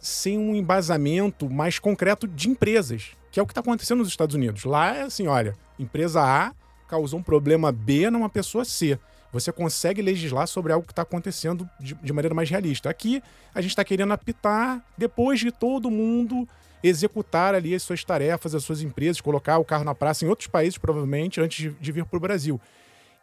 sem 0.01 0.37
um 0.37 0.55
embasamento 0.55 1.49
mais 1.49 1.79
concreto 1.79 2.27
de 2.27 2.49
empresas, 2.49 3.11
que 3.31 3.39
é 3.39 3.43
o 3.43 3.45
que 3.45 3.51
está 3.51 3.61
acontecendo 3.61 3.99
nos 3.99 4.07
Estados 4.07 4.35
Unidos. 4.35 4.63
Lá 4.63 4.95
é 4.95 5.01
assim: 5.03 5.27
olha, 5.27 5.55
empresa 5.77 6.21
A 6.21 6.53
causou 6.87 7.19
um 7.19 7.23
problema 7.23 7.71
B 7.71 8.09
numa 8.09 8.29
pessoa 8.29 8.65
C. 8.65 8.99
Você 9.31 9.51
consegue 9.51 10.01
legislar 10.01 10.47
sobre 10.47 10.73
algo 10.73 10.85
que 10.85 10.91
está 10.91 11.03
acontecendo 11.03 11.69
de, 11.79 11.93
de 11.93 12.13
maneira 12.13 12.33
mais 12.33 12.49
realista. 12.49 12.89
Aqui, 12.89 13.21
a 13.53 13.61
gente 13.61 13.71
está 13.71 13.83
querendo 13.83 14.11
apitar 14.11 14.83
depois 14.97 15.39
de 15.39 15.51
todo 15.51 15.91
mundo 15.91 16.47
executar 16.81 17.53
ali 17.53 17.75
as 17.75 17.83
suas 17.83 18.03
tarefas, 18.03 18.55
as 18.55 18.63
suas 18.63 18.81
empresas, 18.81 19.21
colocar 19.21 19.57
o 19.57 19.65
carro 19.65 19.83
na 19.83 19.93
praça 19.93 20.25
em 20.25 20.29
outros 20.29 20.47
países, 20.47 20.77
provavelmente, 20.77 21.39
antes 21.39 21.57
de, 21.57 21.69
de 21.79 21.91
vir 21.91 22.05
para 22.05 22.17
o 22.17 22.19
Brasil. 22.19 22.59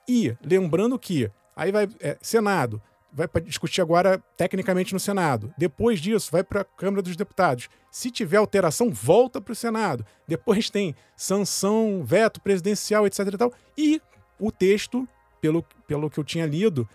E 0.06 0.36
lembrando 0.44 0.98
que 0.98 1.28
aí 1.56 1.72
vai 1.72 1.88
é, 2.00 2.16
Senado, 2.20 2.80
vai 3.16 3.26
para 3.26 3.40
discutir 3.40 3.80
agora 3.80 4.22
tecnicamente 4.36 4.92
no 4.92 5.00
Senado. 5.00 5.52
Depois 5.56 6.00
disso, 6.00 6.30
vai 6.30 6.44
para 6.44 6.60
a 6.60 6.64
Câmara 6.64 7.00
dos 7.00 7.16
Deputados. 7.16 7.70
Se 7.90 8.10
tiver 8.10 8.36
alteração, 8.36 8.90
volta 8.90 9.40
para 9.40 9.52
o 9.52 9.56
Senado. 9.56 10.04
Depois 10.28 10.68
tem 10.68 10.94
sanção, 11.16 12.02
veto 12.04 12.42
presidencial, 12.42 13.06
etc. 13.06 13.20
E, 13.20 13.38
tal. 13.38 13.52
e 13.76 14.02
o 14.38 14.52
texto, 14.52 15.08
pelo, 15.40 15.64
pelo 15.88 16.10
que 16.10 16.20
eu 16.20 16.24
tinha 16.24 16.44
lido, 16.44 16.86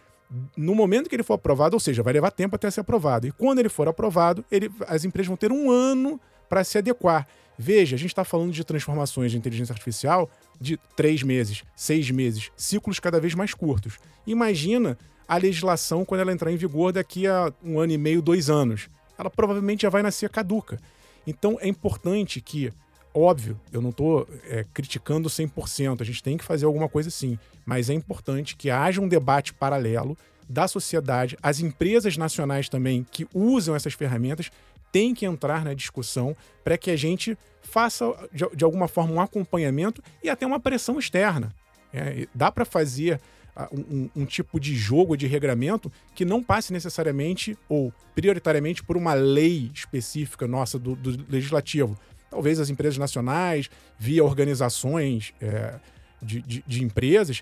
no 0.56 0.76
momento 0.76 1.10
que 1.10 1.16
ele 1.16 1.24
for 1.24 1.34
aprovado, 1.34 1.76
ou 1.76 1.80
seja, 1.80 2.04
vai 2.04 2.14
levar 2.14 2.30
tempo 2.30 2.56
até 2.56 2.70
ser 2.70 2.82
aprovado. 2.82 3.26
E 3.26 3.32
quando 3.32 3.58
ele 3.58 3.70
for 3.70 3.88
aprovado, 3.88 4.46
ele, 4.52 4.72
as 4.88 5.04
empresas 5.04 5.28
vão 5.28 5.36
ter 5.36 5.52
um 5.52 5.72
ano 5.72 6.22
para 6.48 6.64
se 6.64 6.78
adequar. 6.78 7.28
Veja, 7.58 7.96
a 7.96 8.00
gente 8.00 8.12
está 8.12 8.24
falando 8.24 8.52
de 8.52 8.64
transformações 8.64 9.32
de 9.32 9.38
inteligência 9.40 9.74
artificial 9.74 10.30
de 10.62 10.78
três 10.96 11.24
meses, 11.24 11.64
seis 11.76 12.12
meses, 12.12 12.52
ciclos 12.56 13.00
cada 13.00 13.20
vez 13.20 13.34
mais 13.34 13.54
curtos. 13.54 13.98
Imagina 14.28 14.96
a 15.28 15.36
legislação 15.36 16.06
quando 16.06 16.22
ela 16.22 16.32
entrar 16.32 16.52
em 16.52 16.56
vigor 16.56 16.94
daqui 16.94 17.26
a 17.26 17.52
um 17.64 17.80
ano 17.80 17.94
e 17.94 17.98
meio, 17.98 18.22
dois 18.22 18.50
anos. 18.50 18.88
Ela 19.18 19.30
provavelmente 19.30 19.82
já 19.82 19.90
vai 19.90 20.04
nascer 20.04 20.30
caduca. 20.30 20.80
Então 21.26 21.58
é 21.60 21.68
importante 21.68 22.40
que, 22.40 22.72
óbvio, 23.14 23.60
eu 23.74 23.82
não 23.82 23.90
estou 23.90 24.28
é, 24.44 24.64
criticando 24.72 25.30
100%, 25.30 26.02
a 26.02 26.04
gente 26.04 26.22
tem 26.22 26.38
que 26.38 26.44
fazer 26.44 26.66
alguma 26.66 26.88
coisa 26.88 27.10
sim, 27.10 27.40
mas 27.66 27.90
é 27.90 27.94
importante 27.94 28.56
que 28.56 28.70
haja 28.70 29.02
um 29.02 29.08
debate 29.08 29.54
paralelo 29.54 30.16
da 30.48 30.68
sociedade, 30.68 31.38
as 31.42 31.60
empresas 31.60 32.18
nacionais 32.18 32.68
também 32.68 33.06
que 33.10 33.26
usam 33.34 33.76
essas 33.76 33.94
ferramentas 33.94 34.52
tem 34.92 35.14
que 35.14 35.26
entrar 35.26 35.64
na 35.64 35.74
discussão 35.74 36.36
para 36.64 36.78
que 36.78 36.92
a 36.92 36.96
gente 36.96 37.38
faça, 37.62 38.06
de, 38.34 38.46
de, 38.56 38.64
alguma 38.64 38.88
forma, 38.88 39.14
um 39.14 39.22
acompanhamento 39.22 40.04
e 40.24 40.30
até 40.30 40.46
uma 40.46 40.60
pressão 40.60 41.00
externa. 41.00 41.54
É, 41.94 42.28
dá 42.34 42.52
para 42.52 42.66
fazer 42.66 43.20
uh, 43.56 43.76
um, 43.76 44.10
um, 44.16 44.26
tipo 44.26 44.60
de 44.60 44.76
jogo, 44.76 45.16
de 45.16 45.28
regramento, 45.28 45.92
que 46.14 46.26
não 46.26 46.44
passe 46.44 46.74
necessariamente 46.74 47.58
ou 47.68 47.94
prioritariamente 48.16 48.84
por 48.84 48.98
uma 48.98 49.14
lei 49.14 49.72
específica 49.74 50.48
nossa 50.48 50.78
do, 50.78 50.96
do 50.96 51.26
legislativo. 51.30 51.98
Talvez 52.30 52.60
as 52.60 52.70
empresas 52.70 52.98
nacionais, 52.98 53.70
via 54.00 54.24
organizações 54.24 55.34
é, 55.42 55.80
de, 56.22 56.42
de, 56.42 56.64
de 56.66 56.84
empresas, 56.84 57.42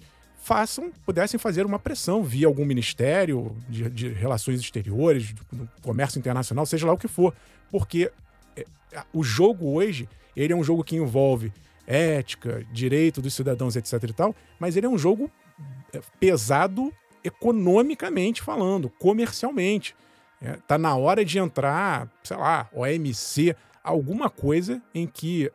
façam, 0.49 0.91
pudessem 1.05 1.39
fazer 1.39 1.63
uma 1.63 1.77
pressão 1.77 2.23
via 2.23 2.47
algum 2.47 2.65
ministério 2.65 3.55
de, 3.69 3.87
de 3.87 4.09
relações 4.09 4.59
exteriores, 4.59 5.31
do 5.51 5.69
comércio 5.83 6.17
internacional, 6.17 6.65
seja 6.65 6.87
lá 6.87 6.93
o 6.93 6.97
que 6.97 7.07
for. 7.07 7.35
Porque 7.69 8.11
é, 8.57 8.65
o 9.13 9.23
jogo 9.23 9.71
hoje, 9.75 10.09
ele 10.35 10.51
é 10.51 10.55
um 10.55 10.63
jogo 10.63 10.83
que 10.83 10.95
envolve 10.95 11.53
ética, 11.85 12.65
direito 12.73 13.21
dos 13.21 13.35
cidadãos, 13.35 13.75
etc 13.75 14.03
e 14.03 14.13
tal, 14.13 14.35
mas 14.59 14.75
ele 14.75 14.87
é 14.87 14.89
um 14.89 14.97
jogo 14.97 15.29
é, 15.93 16.01
pesado 16.19 16.91
economicamente 17.23 18.41
falando, 18.41 18.89
comercialmente. 18.89 19.95
É, 20.41 20.53
tá 20.67 20.79
na 20.79 20.95
hora 20.95 21.23
de 21.23 21.37
entrar, 21.37 22.09
sei 22.23 22.37
lá, 22.37 22.67
OMC, 22.73 23.55
alguma 23.83 24.31
coisa 24.31 24.81
em 24.95 25.05
que 25.05 25.51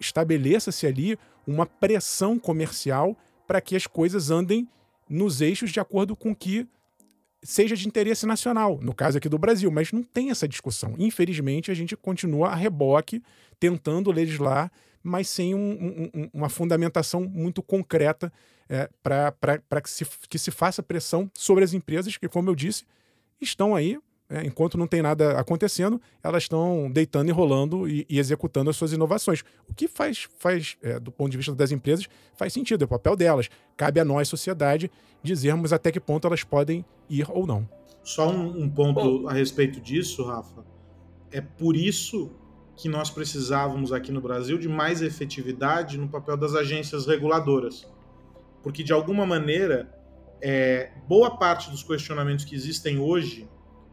estabeleça-se 0.00 0.86
ali 0.86 1.18
uma 1.46 1.66
pressão 1.66 2.38
comercial 2.38 3.14
para 3.48 3.62
que 3.62 3.74
as 3.74 3.86
coisas 3.86 4.30
andem 4.30 4.68
nos 5.08 5.40
eixos 5.40 5.72
de 5.72 5.80
acordo 5.80 6.14
com 6.14 6.36
que 6.36 6.68
seja 7.42 7.74
de 7.74 7.88
interesse 7.88 8.26
nacional, 8.26 8.78
no 8.82 8.94
caso 8.94 9.16
aqui 9.16 9.28
do 9.28 9.38
Brasil, 9.38 9.70
mas 9.70 9.90
não 9.90 10.02
tem 10.02 10.30
essa 10.30 10.46
discussão. 10.46 10.94
Infelizmente, 10.98 11.70
a 11.70 11.74
gente 11.74 11.96
continua 11.96 12.48
a 12.48 12.54
reboque, 12.54 13.22
tentando 13.58 14.12
legislar, 14.12 14.70
mas 15.02 15.28
sem 15.28 15.54
um, 15.54 16.10
um, 16.14 16.30
uma 16.34 16.50
fundamentação 16.50 17.22
muito 17.22 17.62
concreta 17.62 18.30
é, 18.68 18.90
para 19.02 19.80
que 19.80 19.88
se, 19.88 20.04
que 20.28 20.38
se 20.38 20.50
faça 20.50 20.82
pressão 20.82 21.30
sobre 21.32 21.64
as 21.64 21.72
empresas 21.72 22.16
que, 22.18 22.28
como 22.28 22.50
eu 22.50 22.54
disse, 22.54 22.84
estão 23.40 23.74
aí 23.74 23.98
é, 24.30 24.46
enquanto 24.46 24.76
não 24.76 24.86
tem 24.86 25.00
nada 25.00 25.38
acontecendo, 25.38 26.00
elas 26.22 26.44
estão 26.44 26.90
deitando 26.90 27.28
e 27.28 27.32
rolando 27.32 27.88
e, 27.88 28.04
e, 28.08 28.18
executando 28.18 28.68
as 28.68 28.76
suas 28.76 28.92
inovações. 28.92 29.42
O 29.68 29.74
que 29.74 29.88
faz, 29.88 30.28
faz 30.38 30.76
é, 30.82 31.00
do 31.00 31.10
ponto 31.10 31.30
de 31.30 31.36
vista 31.38 31.54
das 31.54 31.72
empresas, 31.72 32.06
faz 32.36 32.52
sentido, 32.52 32.82
é 32.82 32.84
o 32.84 32.88
papel 32.88 33.16
delas. 33.16 33.48
Cabe 33.76 34.00
a 34.00 34.04
nós, 34.04 34.28
sociedade, 34.28 34.90
dizermos 35.22 35.72
até 35.72 35.90
que 35.90 35.98
ponto 35.98 36.26
elas 36.26 36.44
podem 36.44 36.84
ir 37.08 37.26
ou 37.30 37.46
não. 37.46 37.68
Só 38.04 38.30
um, 38.30 38.64
um 38.64 38.70
ponto 38.70 39.26
a 39.28 39.32
respeito 39.32 39.80
disso, 39.80 40.24
Rafa. 40.24 40.64
É 41.30 41.40
por 41.40 41.74
isso 41.74 42.30
que 42.76 42.88
nós 42.88 43.10
precisávamos 43.10 43.92
aqui 43.92 44.12
no 44.12 44.20
Brasil 44.20 44.58
de 44.58 44.68
mais 44.68 45.02
efetividade 45.02 45.98
no 45.98 46.08
papel 46.08 46.36
das 46.36 46.54
agências 46.54 47.06
reguladoras. 47.06 47.86
Porque, 48.62 48.84
de 48.84 48.92
alguma 48.92 49.26
maneira, 49.26 49.92
é, 50.40 50.92
boa 51.08 51.36
parte 51.36 51.70
dos 51.70 51.82
questionamentos 51.82 52.44
que 52.44 52.54
existem 52.54 52.98
hoje 52.98 53.48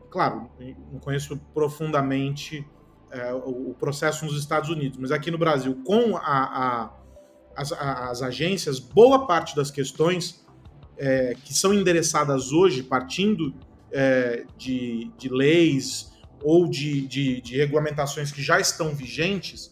claro, 0.10 0.50
não 0.92 1.00
conheço 1.00 1.38
profundamente 1.54 2.66
é, 3.12 3.34
o, 3.34 3.74
processo 3.80 4.26
nos 4.26 4.38
Estados 4.38 4.70
Unidos, 4.70 4.98
mas 4.98 5.12
aqui 5.12 5.32
no 5.32 5.38
Brasil, 5.38 5.82
com 5.86 6.18
a, 6.18 6.22
a, 6.22 6.94
as, 7.56 7.72
as, 7.72 8.22
agências, 8.22 8.80
boa 8.80 9.26
parte 9.26 9.56
das 9.56 9.72
questões 9.72 10.46
é, 10.98 11.36
que 11.44 11.54
são 11.54 11.74
endereçadas 11.74 12.52
hoje, 12.52 12.84
partindo 12.84 13.54
é, 13.92 14.46
de, 14.58 15.12
de, 15.18 15.30
leis 15.30 16.12
ou 16.42 16.68
de, 16.68 17.08
de, 17.08 17.42
de 17.42 17.58
regulamentações 17.58 18.32
que 18.32 18.42
já 18.42 18.60
estão 18.60 18.94
vigentes, 18.94 19.70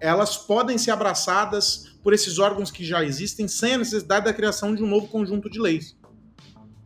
elas 0.00 0.36
podem 0.36 0.76
ser 0.76 0.90
abraçadas 0.90 1.96
por 2.02 2.12
esses 2.12 2.38
órgãos 2.38 2.70
que 2.70 2.84
já 2.84 3.02
existem 3.02 3.48
sem 3.48 3.74
a 3.74 3.78
necessidade 3.78 4.26
da 4.26 4.34
criação 4.34 4.74
de 4.74 4.82
um 4.82 4.86
novo 4.86 5.08
conjunto 5.08 5.48
de 5.48 5.58
leis. 5.58 5.96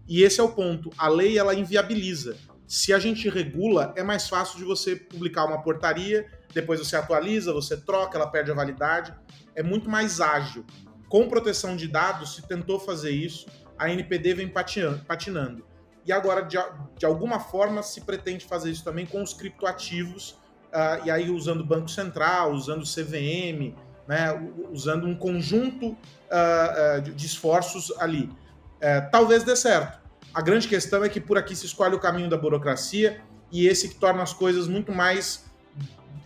E 0.07 0.22
esse 0.22 0.40
é 0.40 0.42
o 0.42 0.48
ponto. 0.48 0.90
A 0.96 1.09
lei 1.09 1.37
ela 1.37 1.55
inviabiliza. 1.55 2.37
Se 2.68 2.92
a 2.92 2.98
gente 2.98 3.31
regula, 3.31 3.94
é 3.96 4.02
mais 4.02 4.28
fácil 4.28 4.59
de 4.59 4.64
você 4.64 4.94
publicar 4.94 5.46
uma 5.46 5.62
portaria, 5.62 6.26
depois 6.52 6.78
você 6.78 6.96
atualiza, 6.96 7.50
você 7.50 7.78
troca, 7.78 8.18
ela 8.18 8.26
perde 8.26 8.50
a 8.50 8.54
validade. 8.54 9.14
É 9.54 9.62
muito 9.62 9.88
mais 9.88 10.20
ágil. 10.20 10.66
Com 11.09 11.31
proteção 11.31 11.74
de 11.74 11.88
dados, 11.88 12.35
se 12.35 12.46
tentou 12.46 12.78
fazer 12.78 13.11
isso, 13.11 13.46
a 13.78 13.90
NPD 13.90 14.35
vem 14.35 14.48
patinando. 14.48 15.66
E 16.04 16.12
agora, 16.12 16.42
de, 16.42 16.59
de 16.98 17.07
alguma 17.07 17.40
forma, 17.40 17.83
se 17.83 18.02
pretende 18.02 18.44
fazer 18.44 18.70
isso 18.70 18.85
também 18.85 19.07
com 19.07 19.22
os 19.22 19.33
criptoativos, 19.33 20.33
uh, 20.33 21.07
e 21.07 21.11
aí 21.11 21.31
usando 21.31 21.62
o 21.62 21.64
Banco 21.64 21.88
Central, 21.88 22.52
usando 22.52 22.83
o 22.83 22.87
CVM, 22.87 23.74
né, 24.07 24.28
usando 24.70 25.07
um 25.07 25.14
conjunto 25.14 25.92
uh, 25.92 27.00
de, 27.02 27.14
de, 27.14 27.26
esforços 27.26 27.90
ali. 27.98 28.24
Uh, 28.24 29.11
talvez 29.11 29.42
dê 29.42 29.57
certo. 29.57 30.08
A 30.38 30.40
grande 30.40 30.68
questão 30.68 31.03
é 31.03 31.09
que 31.09 31.20
por 31.20 31.37
aqui 31.37 31.57
se 31.57 31.66
escolhe 31.66 31.96
o 31.96 31.98
caminho 31.98 32.31
da 32.31 32.37
burocracia 32.37 33.20
e 33.51 33.66
esse 33.66 33.88
que 33.88 33.96
torna 33.96 34.22
as 34.22 34.33
coisas 34.33 34.68
muito 34.68 34.92
mais 34.92 35.44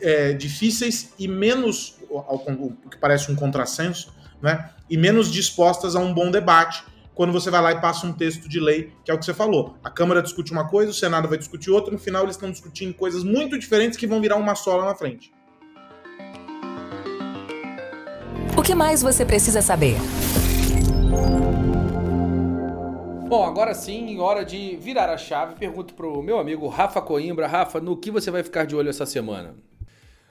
é, 0.02 0.34
difíceis 0.34 1.14
e 1.18 1.26
menos, 1.26 1.96
o 2.10 2.90
que 2.90 2.98
parece 2.98 3.32
um 3.32 3.34
contrassenso, 3.34 4.12
né, 4.42 4.68
e 4.90 4.98
menos 4.98 5.32
dispostas 5.32 5.96
a 5.96 5.98
um 5.98 6.12
bom 6.12 6.30
debate 6.30 6.84
quando 7.14 7.32
você 7.32 7.48
vai 7.48 7.62
lá 7.62 7.72
e 7.72 7.80
passa 7.80 8.06
um 8.06 8.12
texto 8.12 8.50
de 8.50 8.60
lei, 8.60 8.92
que 9.02 9.10
é 9.10 9.14
o 9.14 9.18
que 9.18 9.24
você 9.24 9.32
falou. 9.32 9.78
A 9.82 9.88
Câmara 9.88 10.20
discute 10.20 10.52
uma 10.52 10.68
coisa, 10.68 10.90
o 10.90 10.94
Senado 10.94 11.26
vai 11.26 11.38
discutir 11.38 11.70
outra, 11.70 11.90
no 11.90 11.98
final 11.98 12.24
eles 12.24 12.36
estão 12.36 12.50
discutindo 12.50 12.92
coisas 12.92 13.24
muito 13.24 13.58
diferentes 13.58 13.98
que 13.98 14.06
vão 14.06 14.20
virar 14.20 14.36
uma 14.36 14.54
só 14.54 14.76
lá 14.76 14.84
na 14.84 14.94
frente. 14.94 15.32
O 18.58 18.60
que 18.60 18.74
mais 18.74 19.00
você 19.00 19.24
precisa 19.24 19.62
saber? 19.62 19.96
Bom, 23.32 23.46
agora 23.46 23.72
sim, 23.72 24.18
hora 24.18 24.44
de 24.44 24.76
virar 24.76 25.08
a 25.08 25.16
chave. 25.16 25.54
Pergunto 25.54 25.94
pro 25.94 26.22
meu 26.22 26.38
amigo 26.38 26.68
Rafa 26.68 27.00
Coimbra. 27.00 27.46
Rafa, 27.46 27.80
no 27.80 27.96
que 27.96 28.10
você 28.10 28.30
vai 28.30 28.42
ficar 28.42 28.66
de 28.66 28.76
olho 28.76 28.90
essa 28.90 29.06
semana? 29.06 29.54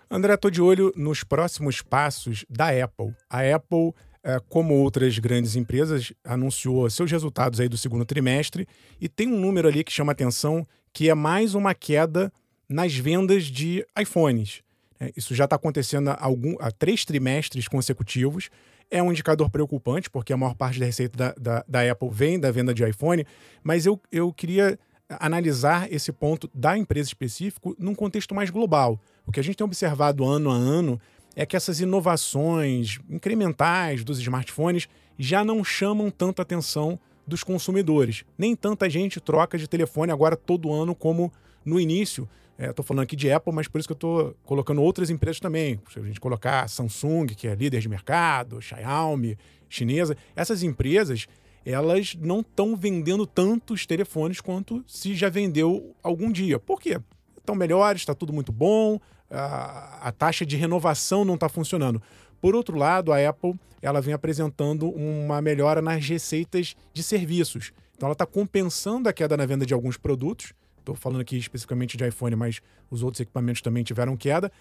André, 0.08 0.36
estou 0.36 0.52
de 0.52 0.62
olho 0.62 0.94
nos 0.96 1.24
próximos 1.24 1.82
passos 1.82 2.46
da 2.48 2.68
Apple. 2.68 3.12
A 3.28 3.40
Apple 3.56 3.92
é, 4.24 4.40
como 4.48 4.76
outras 4.76 5.18
grandes 5.18 5.56
empresas, 5.56 6.14
anunciou 6.24 6.88
seus 6.92 7.12
resultados 7.12 7.60
aí 7.60 7.68
do 7.68 7.76
segundo 7.76 8.06
trimestre 8.06 8.68
e 9.00 9.10
tem 9.10 9.34
um 9.34 9.40
número 9.40 9.68
ali 9.68 9.84
que 9.84 9.92
chama 9.92 10.12
atenção, 10.12 10.64
que 10.94 11.10
é 11.10 11.16
mais 11.16 11.56
uma 11.56 11.74
queda 11.74 12.32
nas 12.70 12.94
vendas 12.94 13.46
de 13.46 13.84
iPhones. 14.00 14.62
É, 15.00 15.12
isso 15.18 15.34
já 15.34 15.46
está 15.46 15.56
acontecendo 15.56 16.12
há, 16.12 16.18
algum, 16.24 16.56
há 16.60 16.70
três 16.70 17.04
trimestres 17.04 17.68
consecutivos. 17.68 18.52
É 18.92 19.02
um 19.02 19.12
indicador 19.12 19.50
preocupante, 19.50 20.10
porque 20.10 20.34
a 20.34 20.38
maior 20.38 20.54
parte 20.54 20.80
da 20.80 20.86
receita 20.86 21.18
da, 21.18 21.34
da, 21.40 21.66
da 21.68 21.92
Apple 21.92 22.10
vem 22.12 22.40
da 22.40 22.52
venda 22.52 22.74
de 22.74 22.84
iPhone, 22.88 23.26
mas 23.64 23.86
eu, 23.86 24.00
eu 24.12 24.34
queria 24.34 24.78
analisar 25.20 25.92
esse 25.92 26.12
ponto 26.12 26.50
da 26.54 26.78
empresa 26.78 27.08
específico 27.08 27.76
num 27.80 27.96
contexto 27.96 28.36
mais 28.36 28.50
global. 28.50 29.00
O 29.26 29.32
que 29.32 29.40
a 29.40 29.44
gente 29.44 29.56
tem 29.56 29.66
observado 29.66 30.26
ano 30.26 30.50
a 30.50 30.56
ano 30.56 31.00
é 31.36 31.46
que 31.46 31.56
essas 31.56 31.80
inovações 31.80 33.00
incrementais 33.10 34.04
dos 34.04 34.20
smartphones 34.20 34.88
já 35.18 35.44
não 35.44 35.64
chamam 35.64 36.10
tanta 36.10 36.42
atenção 36.42 37.00
dos 37.26 37.44
consumidores. 37.44 38.26
Nem 38.38 38.56
tanta 38.56 38.90
gente 38.90 39.22
troca 39.22 39.58
de 39.58 39.68
telefone 39.68 40.12
agora 40.12 40.36
todo 40.36 40.74
ano 40.74 40.94
como 40.94 41.32
no 41.64 41.80
início. 41.80 42.28
Estou 42.70 42.84
é, 42.84 42.86
falando 42.86 43.04
aqui 43.04 43.16
de 43.16 43.32
Apple, 43.32 43.54
mas 43.54 43.68
por 43.68 43.80
isso 43.80 43.88
que 43.88 43.94
eu 43.94 43.96
estou 43.96 44.36
colocando 44.44 44.82
outras 44.82 45.10
empresas 45.10 45.40
também. 45.40 45.80
Se 45.92 46.00
a 46.00 46.04
gente 46.04 46.20
colocar 46.20 46.68
Samsung, 46.70 47.28
que 47.28 47.48
é 47.48 47.56
líder 47.56 47.82
de 47.82 47.90
mercado, 47.90 48.62
Xiaomi, 48.62 49.38
chinesa, 49.68 50.16
essas 50.36 50.62
empresas 50.62 51.28
elas 51.66 52.16
não 52.20 52.40
estão 52.40 52.76
vendendo 52.76 53.26
tantos 53.26 53.86
telefones 53.86 54.42
quanto 54.42 54.84
se 54.88 55.16
já 55.16 55.30
vendeu 55.30 55.96
algum 56.02 56.32
dia. 56.32 56.60
Por 56.60 56.82
quê? 56.82 57.00
Estão 57.38 57.56
melhores, 57.56 58.02
está 58.02 58.16
tudo 58.16 58.34
muito 58.34 58.52
bom, 58.52 59.00
a, 59.30 60.08
a 60.08 60.12
taxa 60.12 60.46
de 60.46 60.56
renovação 60.56 61.24
não 61.24 61.36
está 61.36 61.48
funcionando. 61.48 62.02
Por 62.40 62.56
outro 62.56 62.78
lado, 62.78 63.14
a 63.14 63.30
Apple 63.30 63.56
ela 63.82 64.02
vem 64.02 64.14
apresentando 64.14 64.90
uma 64.90 65.42
melhora 65.42 65.82
nas 65.82 66.08
receitas 66.08 66.76
de 66.94 67.02
serviços. 67.02 67.72
Então 67.96 68.08
ela 68.08 68.14
está 68.14 68.26
compensando 68.26 69.10
a 69.10 69.14
queda 69.14 69.38
na 69.38 69.46
venda 69.46 69.66
de 69.66 69.74
alguns 69.74 69.98
produtos. 69.98 70.54
Estou 70.82 70.96
falando 70.96 71.22
aqui 71.22 71.38
especificamente 71.38 71.96
de 71.96 72.08
iPhone, 72.08 72.36
mas 72.36 72.62
os 72.90 73.04
outros 73.04 73.22
equipamentos 73.22 73.62
também 73.62 73.84
tiveram 73.84 74.18
queda 74.18 74.52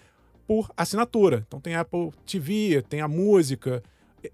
por 0.47 0.71
assinatura. 0.77 1.43
Então 1.47 1.59
tem 1.59 1.75
a 1.75 1.81
Apple 1.81 2.11
TV, 2.25 2.83
tem 2.87 3.01
a 3.01 3.07
música. 3.07 3.83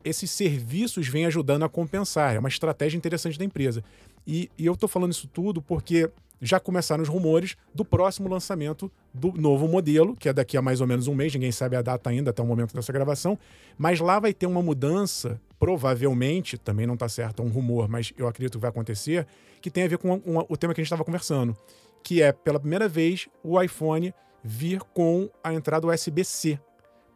Esses 0.03 0.29
serviços 0.29 1.07
vêm 1.07 1.25
ajudando 1.25 1.63
a 1.63 1.69
compensar. 1.69 2.35
É 2.35 2.39
uma 2.39 2.49
estratégia 2.49 2.97
interessante 2.97 3.39
da 3.39 3.45
empresa. 3.45 3.83
E, 4.25 4.49
e 4.57 4.65
eu 4.65 4.73
estou 4.73 4.89
falando 4.89 5.13
isso 5.13 5.27
tudo 5.27 5.61
porque 5.61 6.09
já 6.41 6.59
começaram 6.59 7.01
os 7.01 7.09
rumores 7.09 7.55
do 7.73 7.83
próximo 7.83 8.29
lançamento 8.29 8.91
do 9.13 9.31
novo 9.33 9.67
modelo, 9.67 10.15
que 10.15 10.29
é 10.29 10.33
daqui 10.33 10.57
a 10.57 10.61
mais 10.61 10.81
ou 10.81 10.87
menos 10.87 11.07
um 11.07 11.15
mês, 11.15 11.33
ninguém 11.33 11.51
sabe 11.51 11.75
a 11.75 11.81
data 11.81 12.09
ainda 12.09 12.29
até 12.29 12.41
o 12.41 12.45
momento 12.45 12.73
dessa 12.73 12.93
gravação, 12.93 13.37
mas 13.77 13.99
lá 13.99 14.19
vai 14.19 14.33
ter 14.33 14.45
uma 14.45 14.61
mudança, 14.61 15.41
provavelmente, 15.59 16.57
também 16.57 16.85
não 16.85 16.93
está 16.93 17.09
certo, 17.09 17.41
é 17.41 17.45
um 17.45 17.49
rumor, 17.49 17.87
mas 17.87 18.13
eu 18.17 18.27
acredito 18.27 18.53
que 18.53 18.61
vai 18.61 18.69
acontecer, 18.69 19.25
que 19.61 19.71
tem 19.71 19.83
a 19.83 19.87
ver 19.87 19.97
com 19.97 20.21
uma, 20.25 20.45
o 20.47 20.55
tema 20.55 20.73
que 20.73 20.81
a 20.81 20.83
gente 20.83 20.87
estava 20.87 21.03
conversando, 21.03 21.55
que 22.03 22.21
é, 22.21 22.31
pela 22.31 22.59
primeira 22.59 22.87
vez, 22.87 23.27
o 23.43 23.61
iPhone 23.61 24.13
vir 24.43 24.79
com 24.79 25.29
a 25.43 25.53
entrada 25.53 25.87
USB-C. 25.87 26.59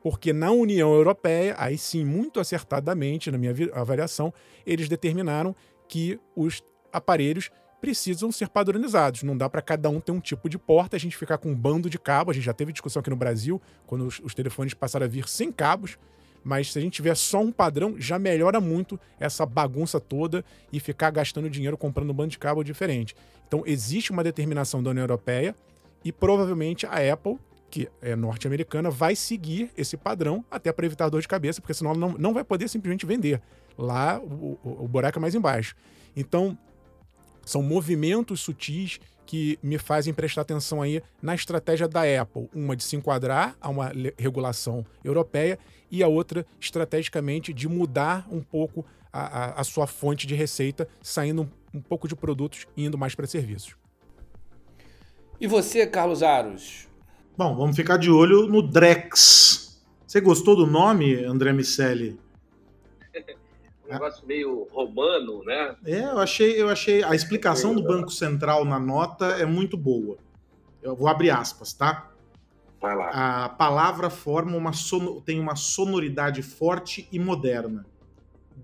Porque 0.01 0.33
na 0.33 0.51
União 0.51 0.91
Europeia, 0.93 1.55
aí 1.59 1.77
sim, 1.77 2.03
muito 2.03 2.39
acertadamente, 2.39 3.29
na 3.29 3.37
minha 3.37 3.53
avaliação, 3.73 4.33
eles 4.65 4.89
determinaram 4.89 5.55
que 5.87 6.19
os 6.35 6.63
aparelhos 6.91 7.51
precisam 7.81 8.31
ser 8.31 8.47
padronizados. 8.47 9.23
Não 9.23 9.35
dá 9.35 9.49
para 9.49 9.61
cada 9.61 9.89
um 9.89 9.99
ter 9.99 10.11
um 10.11 10.19
tipo 10.19 10.47
de 10.47 10.57
porta, 10.57 10.95
a 10.95 10.99
gente 10.99 11.17
ficar 11.17 11.39
com 11.39 11.49
um 11.49 11.55
bando 11.55 11.89
de 11.89 11.97
cabos. 11.97 12.33
A 12.33 12.35
gente 12.35 12.45
já 12.45 12.53
teve 12.53 12.71
discussão 12.71 12.99
aqui 12.99 13.09
no 13.09 13.15
Brasil, 13.15 13.59
quando 13.87 14.05
os, 14.05 14.21
os 14.23 14.35
telefones 14.35 14.75
passaram 14.75 15.05
a 15.05 15.09
vir 15.09 15.27
sem 15.27 15.51
cabos. 15.51 15.97
Mas 16.43 16.71
se 16.71 16.79
a 16.79 16.81
gente 16.81 16.93
tiver 16.93 17.15
só 17.15 17.41
um 17.41 17.51
padrão, 17.51 17.95
já 17.99 18.17
melhora 18.17 18.61
muito 18.61 18.99
essa 19.19 19.45
bagunça 19.45 19.99
toda 19.99 20.45
e 20.71 20.79
ficar 20.79 21.11
gastando 21.11 21.49
dinheiro 21.49 21.77
comprando 21.77 22.11
um 22.11 22.13
bando 22.13 22.29
de 22.29 22.39
cabo 22.39 22.63
diferente. 22.63 23.15
Então, 23.47 23.63
existe 23.65 24.11
uma 24.11 24.23
determinação 24.23 24.81
da 24.81 24.91
União 24.91 25.03
Europeia 25.03 25.55
e 26.03 26.11
provavelmente 26.11 26.85
a 26.85 27.13
Apple, 27.13 27.37
que 27.69 27.89
é 28.01 28.15
norte-americana, 28.15 28.89
vai 28.89 29.15
seguir 29.15 29.71
esse 29.77 29.95
padrão 29.97 30.43
até 30.49 30.71
para 30.71 30.85
evitar 30.85 31.09
dor 31.09 31.21
de 31.21 31.27
cabeça, 31.27 31.61
porque 31.61 31.73
senão 31.73 31.91
ela 31.91 31.99
não, 31.99 32.09
não 32.17 32.33
vai 32.33 32.43
poder 32.43 32.67
simplesmente 32.67 33.05
vender. 33.05 33.41
Lá, 33.77 34.19
o, 34.19 34.59
o, 34.63 34.83
o 34.83 34.87
buraco 34.87 35.19
é 35.19 35.21
mais 35.21 35.35
embaixo. 35.35 35.75
Então, 36.15 36.57
são 37.45 37.61
movimentos 37.61 38.41
sutis 38.41 38.99
que 39.25 39.57
me 39.63 39.77
fazem 39.77 40.13
prestar 40.13 40.41
atenção 40.41 40.81
aí 40.81 41.01
na 41.21 41.33
estratégia 41.33 41.87
da 41.87 42.01
Apple. 42.01 42.49
Uma 42.53 42.75
de 42.75 42.83
se 42.83 42.95
enquadrar 42.95 43.55
a 43.61 43.69
uma 43.69 43.91
regulação 44.17 44.85
europeia 45.03 45.57
e 45.89 46.03
a 46.03 46.07
outra, 46.07 46.45
estrategicamente, 46.59 47.53
de 47.53 47.67
mudar 47.67 48.27
um 48.29 48.41
pouco 48.41 48.85
a, 49.11 49.21
a, 49.21 49.61
a 49.61 49.63
sua 49.63 49.87
fonte 49.87 50.27
de 50.27 50.35
receita, 50.35 50.87
saindo 51.01 51.43
um, 51.43 51.77
um 51.77 51.81
pouco 51.81 52.07
de 52.07 52.15
produtos 52.15 52.67
e 52.75 52.85
indo 52.85 52.97
mais 52.97 53.15
para 53.15 53.27
serviços. 53.27 53.75
E 55.39 55.47
você, 55.47 55.87
Carlos 55.87 56.21
Aros? 56.21 56.87
Bom, 57.37 57.55
vamos 57.55 57.75
ficar 57.75 57.97
de 57.97 58.11
olho 58.11 58.47
no 58.47 58.61
Drex. 58.61 59.81
Você 60.05 60.19
gostou 60.19 60.55
do 60.55 60.67
nome, 60.67 61.23
André 61.23 61.53
Miceli? 61.53 62.19
Negócio 63.93 64.25
meio 64.25 64.67
romano, 64.71 65.43
né? 65.43 65.75
É, 65.85 66.03
eu 66.03 66.19
achei, 66.19 66.61
eu 66.61 66.69
achei. 66.69 67.03
A 67.03 67.13
explicação 67.13 67.73
do 67.73 67.83
Banco 67.83 68.11
Central 68.11 68.65
na 68.65 68.79
nota 68.79 69.25
é 69.25 69.45
muito 69.45 69.77
boa. 69.77 70.17
Eu 70.81 70.95
vou 70.95 71.07
abrir 71.07 71.29
aspas, 71.29 71.73
tá? 71.73 72.11
Vai 72.81 72.95
lá. 72.95 73.45
A 73.45 73.49
palavra 73.49 74.09
forma 74.09 74.57
uma 74.57 74.73
son... 74.73 75.21
tem 75.21 75.39
uma 75.39 75.55
sonoridade 75.55 76.41
forte 76.41 77.07
e 77.11 77.19
moderna. 77.19 77.85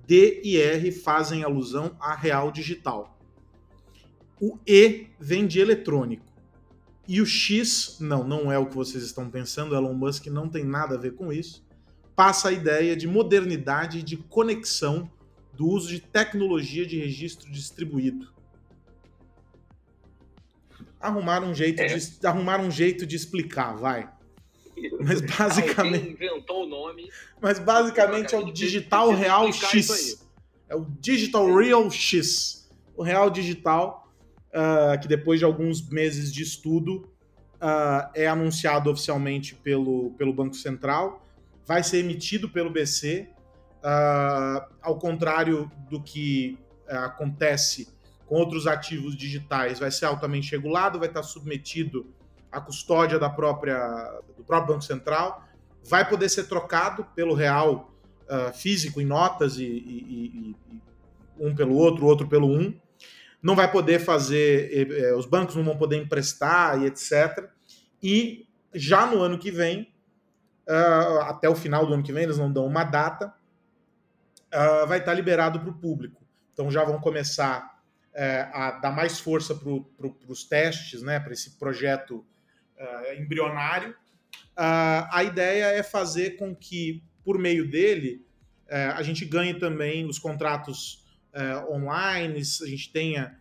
D 0.06 0.42
e 0.44 0.60
R 0.60 0.92
fazem 0.92 1.44
alusão 1.44 1.96
a 2.00 2.16
real 2.16 2.52
digital. 2.52 3.18
O 4.42 4.58
E 4.66 5.08
vem 5.20 5.46
de 5.46 5.60
eletrônico. 5.60 6.26
E 7.08 7.22
o 7.22 7.26
X, 7.26 7.98
não, 8.00 8.24
não 8.24 8.52
é 8.52 8.58
o 8.58 8.66
que 8.66 8.76
vocês 8.76 9.04
estão 9.04 9.30
pensando, 9.30 9.76
Elon 9.76 9.94
Musk 9.94 10.28
não 10.28 10.50
tem 10.50 10.64
nada 10.64 10.96
a 10.96 10.98
ver 10.98 11.14
com 11.16 11.32
isso. 11.32 11.66
Passa 12.16 12.50
a 12.50 12.52
ideia 12.52 12.96
de 12.96 13.08
modernidade 13.08 14.00
e 14.00 14.04
de 14.04 14.18
conexão 14.18 15.10
do 15.58 15.68
uso 15.68 15.90
de 15.90 16.00
tecnologia 16.00 16.86
de 16.86 17.00
registro 17.00 17.52
distribuído. 17.52 18.32
Arrumar 21.00 21.44
um 21.44 21.54
jeito, 21.54 21.82
é. 21.82 21.88
de, 21.88 22.28
arrumar 22.28 22.62
um 22.62 22.70
jeito 22.70 23.08
de 23.08 23.16
explicar, 23.16 23.76
vai. 23.76 24.08
Mas 25.00 25.20
basicamente. 25.36 26.12
Inventou 26.12 26.66
o 26.66 26.68
nome. 26.68 27.10
Mas 27.42 27.58
basicamente 27.58 28.36
é 28.36 28.38
o 28.38 28.52
Digital 28.52 29.12
Real 29.12 29.52
X. 29.52 30.24
É 30.70 30.76
o 30.76 30.86
Digital 31.00 31.52
Real 31.56 31.90
X. 31.90 32.70
O 32.96 33.02
Real 33.02 33.30
Digital, 33.32 34.08
uh, 34.50 35.00
que 35.02 35.08
depois 35.08 35.40
de 35.40 35.46
alguns 35.46 35.88
meses 35.90 36.32
de 36.32 36.44
estudo, 36.44 37.10
uh, 37.56 38.10
é 38.14 38.28
anunciado 38.28 38.92
oficialmente 38.92 39.56
pelo, 39.56 40.12
pelo 40.12 40.32
Banco 40.32 40.56
Central, 40.56 41.26
vai 41.66 41.84
ser 41.84 41.98
emitido 41.98 42.48
pelo 42.48 42.70
BC 42.70 43.30
Uh, 43.88 44.68
ao 44.82 45.00
contrário 45.00 45.72
do 45.90 46.02
que 46.02 46.60
uh, 46.90 47.06
acontece 47.06 47.88
com 48.26 48.36
outros 48.36 48.68
ativos 48.68 49.16
digitais, 49.16 49.80
vai 49.80 49.90
ser 49.90 50.08
altamente 50.08 50.52
regulado, 50.52 51.00
vai 51.00 51.08
estar 51.08 51.24
submetido 51.24 52.06
à 52.52 52.60
custódia 52.60 53.18
da 53.18 53.30
própria, 53.30 53.78
do 54.36 54.44
próprio 54.44 54.74
Banco 54.74 54.84
Central, 54.84 55.42
vai 55.86 56.08
poder 56.08 56.28
ser 56.28 56.50
trocado 56.50 57.06
pelo 57.16 57.34
real 57.34 57.90
uh, 58.26 58.54
físico 58.54 59.00
em 59.00 59.06
notas 59.06 59.58
e, 59.58 59.64
e, 59.64 60.56
e, 60.70 60.82
um 61.40 61.56
pelo 61.56 61.76
outro, 61.76 62.06
outro 62.06 62.28
pelo 62.28 62.48
um. 62.48 62.78
Não 63.42 63.56
vai 63.56 63.72
poder 63.72 64.00
fazer, 64.00 64.92
eh, 64.92 65.14
os 65.14 65.26
bancos 65.26 65.56
não 65.56 65.64
vão 65.64 65.78
poder 65.78 65.96
emprestar 65.96 66.82
e 66.82 66.88
etc. 66.88 67.48
E 68.04 68.48
já 68.74 69.06
no 69.06 69.22
ano 69.22 69.38
que 69.38 69.52
vem, 69.52 69.94
uh, 70.68 71.22
até 71.22 71.48
o 71.48 71.56
final 71.56 71.86
do 71.86 71.94
ano 71.94 72.04
que 72.04 72.12
vem, 72.12 72.24
eles 72.24 72.38
não 72.38 72.52
dão 72.52 72.66
uma 72.66 72.84
data, 72.84 73.34
uh, 74.54 74.88
vai 74.88 75.00
estar 75.00 75.14
liberado 75.14 75.60
para 75.60 75.70
o 75.70 75.74
público. 75.74 76.22
Então 76.54 76.72
já 76.72 76.84
vão 76.84 77.00
começar 77.00 77.80
uh, 78.14 78.18
a 78.54 78.72
dar 78.72 78.92
mais 78.92 79.20
força 79.20 79.54
para 79.54 79.64
pro, 79.98 80.18
os 80.28 80.44
testes, 80.44 81.02
né, 81.02 81.20
para 81.20 81.34
esse 81.34 81.52
projeto 81.52 82.26
embrionário. 83.18 83.96
a 84.56 85.24
ideia 85.24 85.66
é 85.76 85.82
fazer 85.82 86.38
com 86.38 86.56
que, 86.56 87.02
por 87.26 87.40
meio 87.40 87.68
dele, 87.68 88.24
a 88.70 89.02
gente 89.02 89.26
ganhe 89.26 89.56
também 89.56 90.06
os 90.06 90.20
contratos 90.20 91.04
online, 91.68 92.40
a 92.40 92.68
gente 92.68 92.94
tenha 92.94 93.36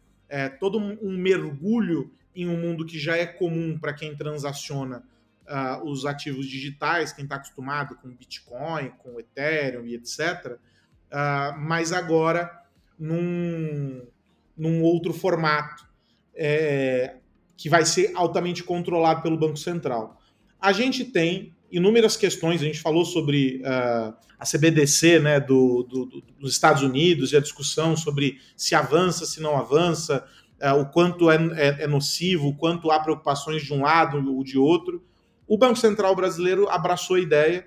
todo 0.59 0.79
um, 0.79 0.99
um 1.03 1.19
mergulho 1.19 2.11
em 2.35 2.49
um 2.49 2.59
mundo 2.59 2.87
que 2.87 2.99
já 2.99 3.15
é 3.15 3.27
comum 3.27 3.79
para 3.79 3.93
quem 3.93 4.17
transaciona 4.17 5.05
uh, 5.47 5.85
os 5.85 6.05
ativos 6.05 6.47
digitais, 6.47 7.13
quem 7.13 7.25
está 7.25 7.37
acostumado 7.37 7.97
com 7.97 8.09
Bitcoin, 8.09 8.91
com 8.99 9.19
Ethereum 9.19 9.87
e 9.87 9.95
etc. 9.95 10.59
Uh, 11.13 11.59
mas 11.59 11.93
agora 11.93 12.51
num, 12.99 14.03
num 14.57 14.83
outro 14.83 15.13
formato 15.13 15.87
é, 16.35 17.17
que 17.57 17.69
vai 17.69 17.85
ser 17.85 18.13
altamente 18.15 18.63
controlado 18.63 19.23
pelo 19.23 19.39
Banco 19.39 19.57
Central. 19.57 20.21
A 20.61 20.73
gente 20.73 21.05
tem 21.05 21.55
inúmeras 21.71 22.17
questões, 22.17 22.61
a 22.61 22.65
gente 22.65 22.81
falou 22.81 23.05
sobre 23.05 23.63
uh, 23.63 24.15
a 24.39 24.45
CBDC 24.45 25.21
né, 25.21 25.41
do, 25.41 25.83
do, 25.83 26.07
do, 26.07 26.23
dos 26.41 26.53
Estados 26.53 26.83
Unidos 26.83 27.33
e 27.33 27.37
a 27.37 27.41
discussão 27.41 27.97
sobre 27.97 28.39
se 28.57 28.75
avança, 28.75 29.27
se 29.27 29.41
não 29.41 29.57
avança, 29.57 30.25
uh, 30.61 30.81
o 30.81 30.87
quanto 30.87 31.31
é, 31.31 31.37
é, 31.37 31.85
é, 31.85 31.87
nocivo, 31.87 32.49
o 32.49 32.57
quanto 32.57 32.91
há 32.91 33.01
preocupações 33.01 33.63
de 33.63 33.73
um 33.73 33.83
lado 33.83 34.35
ou 34.35 34.45
de 34.45 34.59
outro. 34.59 35.03
O 35.47 35.57
Banco 35.57 35.77
Central 35.77 36.15
brasileiro 36.15 36.69
abraçou 36.69 37.17
a 37.17 37.21
ideia, 37.21 37.67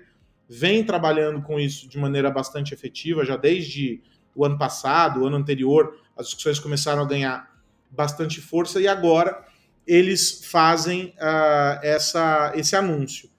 vem 0.52 0.82
trabalhando 0.82 1.40
com 1.42 1.60
isso 1.60 1.88
de 1.88 1.96
maneira 1.96 2.28
bastante 2.28 2.74
efetiva, 2.74 3.24
já 3.24 3.36
desde 3.36 4.02
o 4.34 4.44
ano 4.44 4.58
passado, 4.58 5.20
o 5.20 5.26
ano 5.26 5.36
anterior, 5.36 5.96
as 6.16 6.26
discussões 6.26 6.58
começaram 6.58 7.02
a 7.02 7.06
ganhar 7.06 7.48
bastante 7.88 8.40
força 8.40 8.80
e 8.80 8.88
agora 8.88 9.46
eles 9.86 10.44
fazem 10.44 11.14
uh, 11.18 11.78
essa, 11.84 12.52
esse 12.56 12.74
anúncio. 12.74 13.30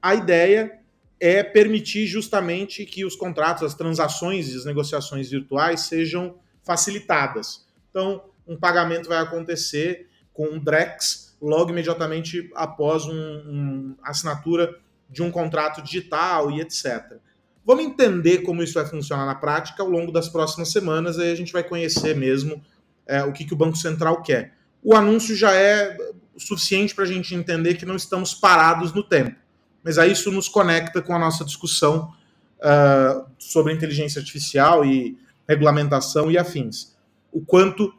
A 0.00 0.14
ideia 0.14 0.80
é 1.20 1.42
permitir 1.42 2.06
justamente 2.06 2.86
que 2.86 3.04
os 3.04 3.14
contratos, 3.14 3.62
as 3.62 3.74
transações 3.74 4.48
e 4.48 4.56
as 4.56 4.64
negociações 4.64 5.30
virtuais 5.30 5.82
sejam 5.82 6.36
facilitadas. 6.62 7.66
Então, 7.90 8.24
um 8.46 8.56
pagamento 8.56 9.08
vai 9.08 9.18
acontecer 9.18 10.08
com 10.32 10.46
um 10.46 10.58
DREX 10.58 11.36
logo 11.40 11.70
imediatamente 11.70 12.50
após 12.54 13.04
um, 13.04 13.12
um, 13.12 13.96
assinatura 14.02 14.78
de 15.10 15.22
um 15.22 15.30
contrato 15.30 15.82
digital 15.82 16.50
e 16.50 16.60
etc. 16.60 17.18
Vamos 17.64 17.84
entender 17.84 18.38
como 18.38 18.62
isso 18.62 18.74
vai 18.74 18.84
funcionar 18.84 19.24
na 19.24 19.34
prática 19.34 19.82
ao 19.82 19.88
longo 19.88 20.12
das 20.12 20.28
próximas 20.28 20.70
semanas, 20.70 21.18
aí 21.18 21.30
a 21.30 21.34
gente 21.34 21.52
vai 21.52 21.62
conhecer 21.62 22.14
mesmo 22.14 22.62
é, 23.06 23.22
o 23.22 23.32
que, 23.32 23.44
que 23.44 23.54
o 23.54 23.56
Banco 23.56 23.76
Central 23.76 24.22
quer. 24.22 24.52
O 24.82 24.94
anúncio 24.94 25.34
já 25.34 25.52
é 25.54 25.96
suficiente 26.36 26.94
para 26.94 27.04
a 27.04 27.06
gente 27.06 27.34
entender 27.34 27.74
que 27.74 27.86
não 27.86 27.96
estamos 27.96 28.34
parados 28.34 28.92
no 28.92 29.02
tempo, 29.02 29.34
mas 29.82 29.98
aí 29.98 30.12
isso 30.12 30.30
nos 30.30 30.48
conecta 30.48 31.00
com 31.00 31.14
a 31.14 31.18
nossa 31.18 31.44
discussão 31.44 32.12
uh, 32.58 33.24
sobre 33.38 33.72
inteligência 33.72 34.18
artificial 34.18 34.84
e 34.84 35.16
regulamentação 35.48 36.30
e 36.30 36.36
afins. 36.36 36.94
O 37.32 37.40
quanto 37.40 37.94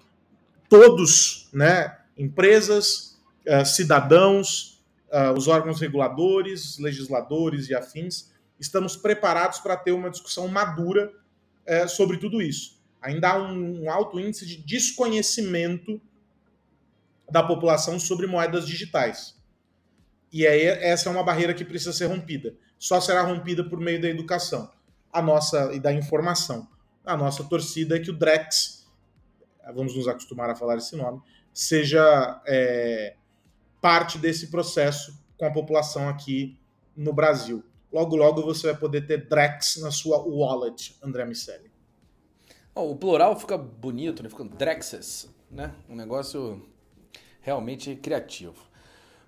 todos, 0.69 1.47
né, 1.53 1.95
empresas, 2.17 3.17
uh, 3.47 3.65
cidadãos, 3.65 4.74
uh, 5.11 5.37
os 5.37 5.47
órgãos 5.47 5.79
reguladores, 5.79 6.77
legisladores 6.79 7.69
e 7.69 7.75
afins, 7.75 8.31
estamos 8.59 8.95
preparados 8.95 9.59
para 9.59 9.75
ter 9.75 9.91
uma 9.91 10.09
discussão 10.09 10.47
madura 10.47 11.11
uh, 11.67 11.89
sobre 11.89 12.17
tudo 12.17 12.41
isso. 12.41 12.79
Ainda 13.01 13.31
há 13.31 13.37
um, 13.37 13.83
um 13.83 13.91
alto 13.91 14.19
índice 14.19 14.45
de 14.45 14.57
desconhecimento 14.57 16.01
da 17.29 17.43
população 17.43 17.99
sobre 17.99 18.27
moedas 18.27 18.65
digitais. 18.65 19.35
E 20.31 20.45
aí, 20.45 20.61
essa 20.61 21.09
é 21.09 21.11
uma 21.11 21.23
barreira 21.23 21.53
que 21.53 21.63
precisa 21.63 21.93
ser 21.93 22.05
rompida. 22.05 22.55
Só 22.77 22.99
será 22.99 23.21
rompida 23.21 23.63
por 23.63 23.79
meio 23.79 24.01
da 24.01 24.09
educação 24.09 24.69
a 25.15 25.21
nossa 25.21 25.73
e 25.73 25.79
da 25.79 25.93
informação. 25.93 26.67
A 27.05 27.15
nossa 27.15 27.43
torcida 27.45 27.95
é 27.95 27.99
que 27.99 28.09
o 28.09 28.13
Drex, 28.13 28.85
vamos 29.73 29.95
nos 29.95 30.09
acostumar 30.09 30.49
a 30.49 30.55
falar 30.55 30.75
esse 30.75 30.93
nome, 30.97 31.21
seja 31.53 32.41
é, 32.45 33.15
parte 33.85 34.17
desse 34.17 34.47
processo 34.47 35.15
com 35.37 35.45
a 35.45 35.51
população 35.51 36.09
aqui 36.09 36.57
no 36.97 37.13
Brasil. 37.13 37.63
Logo, 37.93 38.15
logo 38.15 38.41
você 38.41 38.71
vai 38.71 38.75
poder 38.75 39.05
ter 39.05 39.29
Drex 39.29 39.77
na 39.79 39.91
sua 39.91 40.17
wallet, 40.25 40.97
André 41.03 41.23
Miceli. 41.23 41.69
Oh, 42.73 42.89
o 42.89 42.95
plural 42.95 43.39
fica 43.39 43.55
bonito, 43.55 44.23
né? 44.23 44.29
Fica 44.29 44.43
Drexes, 44.43 45.29
né? 45.51 45.71
Um 45.87 45.95
negócio 45.95 46.65
realmente 47.41 47.95
criativo. 47.95 48.55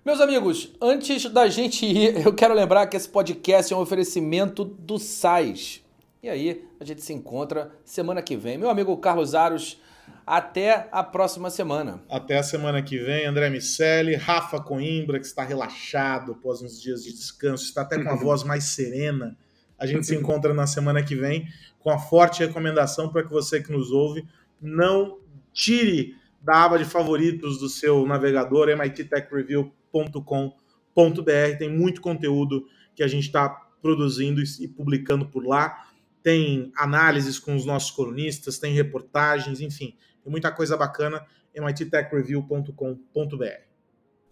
Meus 0.04 0.20
amigos, 0.20 0.72
antes 0.82 1.30
da 1.30 1.46
gente 1.46 1.86
ir, 1.86 2.18
eu 2.26 2.34
quero 2.34 2.52
lembrar 2.52 2.88
que 2.88 2.96
esse 2.96 3.08
podcast 3.08 3.72
é 3.72 3.76
um 3.76 3.80
oferecimento 3.80 4.64
do 4.64 4.98
SAIS. 4.98 5.84
E 6.20 6.28
aí, 6.28 6.68
a 6.80 6.84
gente 6.84 7.00
se 7.00 7.12
encontra 7.12 7.72
semana 7.84 8.20
que 8.20 8.36
vem. 8.36 8.58
Meu 8.58 8.70
amigo 8.70 8.96
Carlos 8.96 9.36
Aros 9.36 9.80
até 10.28 10.86
a 10.92 11.02
próxima 11.02 11.48
semana. 11.48 12.02
Até 12.10 12.36
a 12.36 12.42
semana 12.42 12.82
que 12.82 12.98
vem, 12.98 13.24
André 13.24 13.48
Miceli, 13.48 14.14
Rafa 14.14 14.60
Coimbra, 14.60 15.18
que 15.18 15.24
está 15.24 15.42
relaxado 15.42 16.32
após 16.32 16.60
uns 16.60 16.78
dias 16.78 17.02
de 17.02 17.14
descanso, 17.14 17.64
está 17.64 17.80
até 17.80 18.02
com 18.02 18.10
a 18.10 18.14
voz 18.14 18.44
mais 18.44 18.64
serena. 18.64 19.38
A 19.78 19.86
gente 19.86 20.06
se 20.06 20.14
encontra 20.14 20.52
na 20.52 20.66
semana 20.66 21.02
que 21.02 21.16
vem 21.16 21.48
com 21.78 21.88
a 21.88 21.98
forte 21.98 22.44
recomendação 22.44 23.10
para 23.10 23.22
que 23.22 23.30
você 23.30 23.62
que 23.62 23.72
nos 23.72 23.90
ouve 23.90 24.28
não 24.60 25.18
tire 25.50 26.14
da 26.42 26.62
aba 26.62 26.78
de 26.78 26.84
favoritos 26.84 27.58
do 27.58 27.70
seu 27.70 28.06
navegador 28.06 28.68
mittechreview.com.br. 28.76 31.58
Tem 31.58 31.70
muito 31.70 32.02
conteúdo 32.02 32.66
que 32.94 33.02
a 33.02 33.08
gente 33.08 33.24
está 33.24 33.48
produzindo 33.80 34.42
e 34.42 34.68
publicando 34.68 35.24
por 35.24 35.46
lá. 35.46 35.86
Tem 36.22 36.70
análises 36.76 37.38
com 37.38 37.56
os 37.56 37.64
nossos 37.64 37.92
colunistas, 37.92 38.58
tem 38.58 38.74
reportagens, 38.74 39.62
enfim 39.62 39.96
tem 40.28 40.30
muita 40.30 40.52
coisa 40.52 40.76
bacana 40.76 41.24
em 41.54 41.64
mittechreview.com.br. 41.64 43.44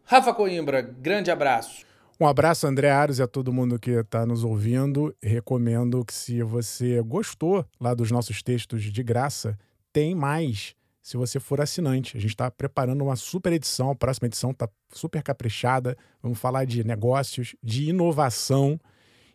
Rafa 0.04 0.34
Coimbra, 0.34 0.82
grande 0.82 1.30
abraço. 1.30 1.86
Um 2.20 2.26
abraço, 2.26 2.66
André 2.66 2.90
Aros, 2.90 3.18
e 3.18 3.22
a 3.22 3.26
todo 3.26 3.52
mundo 3.52 3.78
que 3.78 3.90
está 3.90 4.24
nos 4.24 4.44
ouvindo. 4.44 5.14
Recomendo 5.22 6.04
que, 6.04 6.12
se 6.14 6.42
você 6.42 7.02
gostou 7.02 7.64
lá 7.80 7.94
dos 7.94 8.10
nossos 8.10 8.42
textos 8.42 8.82
de 8.84 9.02
graça, 9.02 9.58
tem 9.92 10.14
mais 10.14 10.74
se 11.02 11.16
você 11.16 11.40
for 11.40 11.60
assinante. 11.60 12.16
A 12.16 12.20
gente 12.20 12.30
está 12.30 12.50
preparando 12.50 13.02
uma 13.02 13.16
super 13.16 13.52
edição, 13.52 13.90
a 13.90 13.94
próxima 13.94 14.26
edição 14.26 14.50
está 14.50 14.68
super 14.92 15.22
caprichada. 15.22 15.96
Vamos 16.22 16.38
falar 16.38 16.64
de 16.64 16.84
negócios, 16.84 17.56
de 17.62 17.88
inovação. 17.88 18.78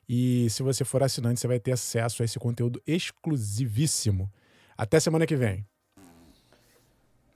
E 0.08 0.50
se 0.50 0.64
você 0.64 0.84
for 0.84 1.04
assinante, 1.04 1.40
você 1.40 1.48
vai 1.48 1.60
ter 1.60 1.74
acesso 1.74 2.22
a 2.22 2.26
esse 2.26 2.40
conteúdo 2.40 2.82
exclusivíssimo. 2.86 4.32
Até 4.78 5.00
semana 5.00 5.28
que 5.28 5.36
vem. 5.36 5.66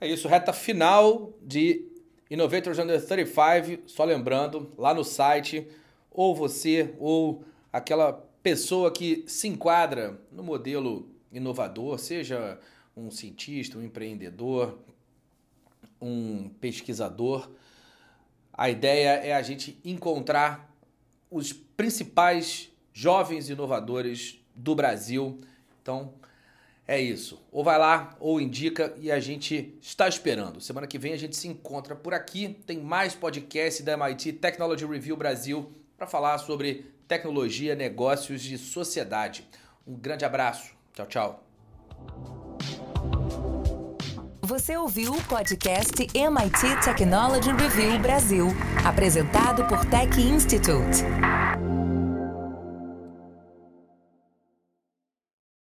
É 0.06 0.08
isso, 0.08 0.28
reta 0.28 0.54
final 0.54 1.34
de 1.41 1.84
Innovators 2.30 2.78
Under 2.78 3.04
35. 3.04 3.89
Só 3.89 4.04
lembrando, 4.04 4.72
lá 4.78 4.94
no 4.94 5.04
site, 5.04 5.68
ou 6.12 6.36
você 6.36 6.94
ou 7.00 7.44
aquela 7.74 8.13
pessoa 8.44 8.91
que 8.91 9.24
se 9.26 9.48
enquadra 9.48 10.22
no 10.32 10.44
modelo 10.44 11.10
inovador, 11.32 11.98
seja 11.98 12.60
um 12.96 13.10
cientista, 13.10 13.80
um 13.80 13.82
empreendedor, 13.82 14.78
um 16.00 16.50
pesquisador. 16.62 17.50
A 18.54 18.70
ideia 18.70 19.10
é 19.26 19.34
a 19.34 19.41
gente 19.41 19.76
encontrar 19.84 20.72
os 21.32 21.52
principais 21.52 22.72
jovens 22.94 23.50
inovadores 23.50 24.39
do 24.53 24.76
Brasil. 24.76 25.39
Então, 25.82 26.14
é 26.88 27.00
isso. 27.00 27.42
Ou 27.52 27.64
vai 27.64 27.78
lá, 27.80 28.16
ou 28.20 28.40
indica 28.40 28.94
e 28.98 29.12
a 29.12 29.20
gente 29.20 29.76
está 29.82 30.08
esperando. 30.08 30.62
Semana 30.62 30.86
que 30.86 31.00
vem 31.00 31.14
a 31.14 31.18
gente 31.18 31.36
se 31.36 31.48
encontra 31.48 31.96
por 31.96 32.14
aqui. 32.14 32.58
Tem 32.66 32.80
mais 32.80 33.16
podcast 33.16 33.82
da 33.82 33.94
MIT 33.94 34.34
Technology 34.34 34.86
Review 34.86 35.18
Brasil 35.18 35.72
para 35.98 36.06
falar 36.06 36.38
sobre 36.38 36.86
tecnologia, 37.08 37.76
negócios 37.76 38.46
e 38.46 38.58
sociedade. 38.58 39.48
Um 39.88 39.96
grande 39.96 40.26
abraço. 40.26 40.74
Tchau, 40.94 41.08
tchau. 41.08 41.44
Você 44.42 44.78
ouviu 44.78 45.12
o 45.12 45.24
podcast 45.24 45.96
MIT 46.14 46.84
Technology 46.84 47.52
Review 47.52 48.00
Brasil, 48.00 48.48
apresentado 48.86 49.66
por 49.68 49.84
Tech 49.86 50.22
Institute. 50.22 51.04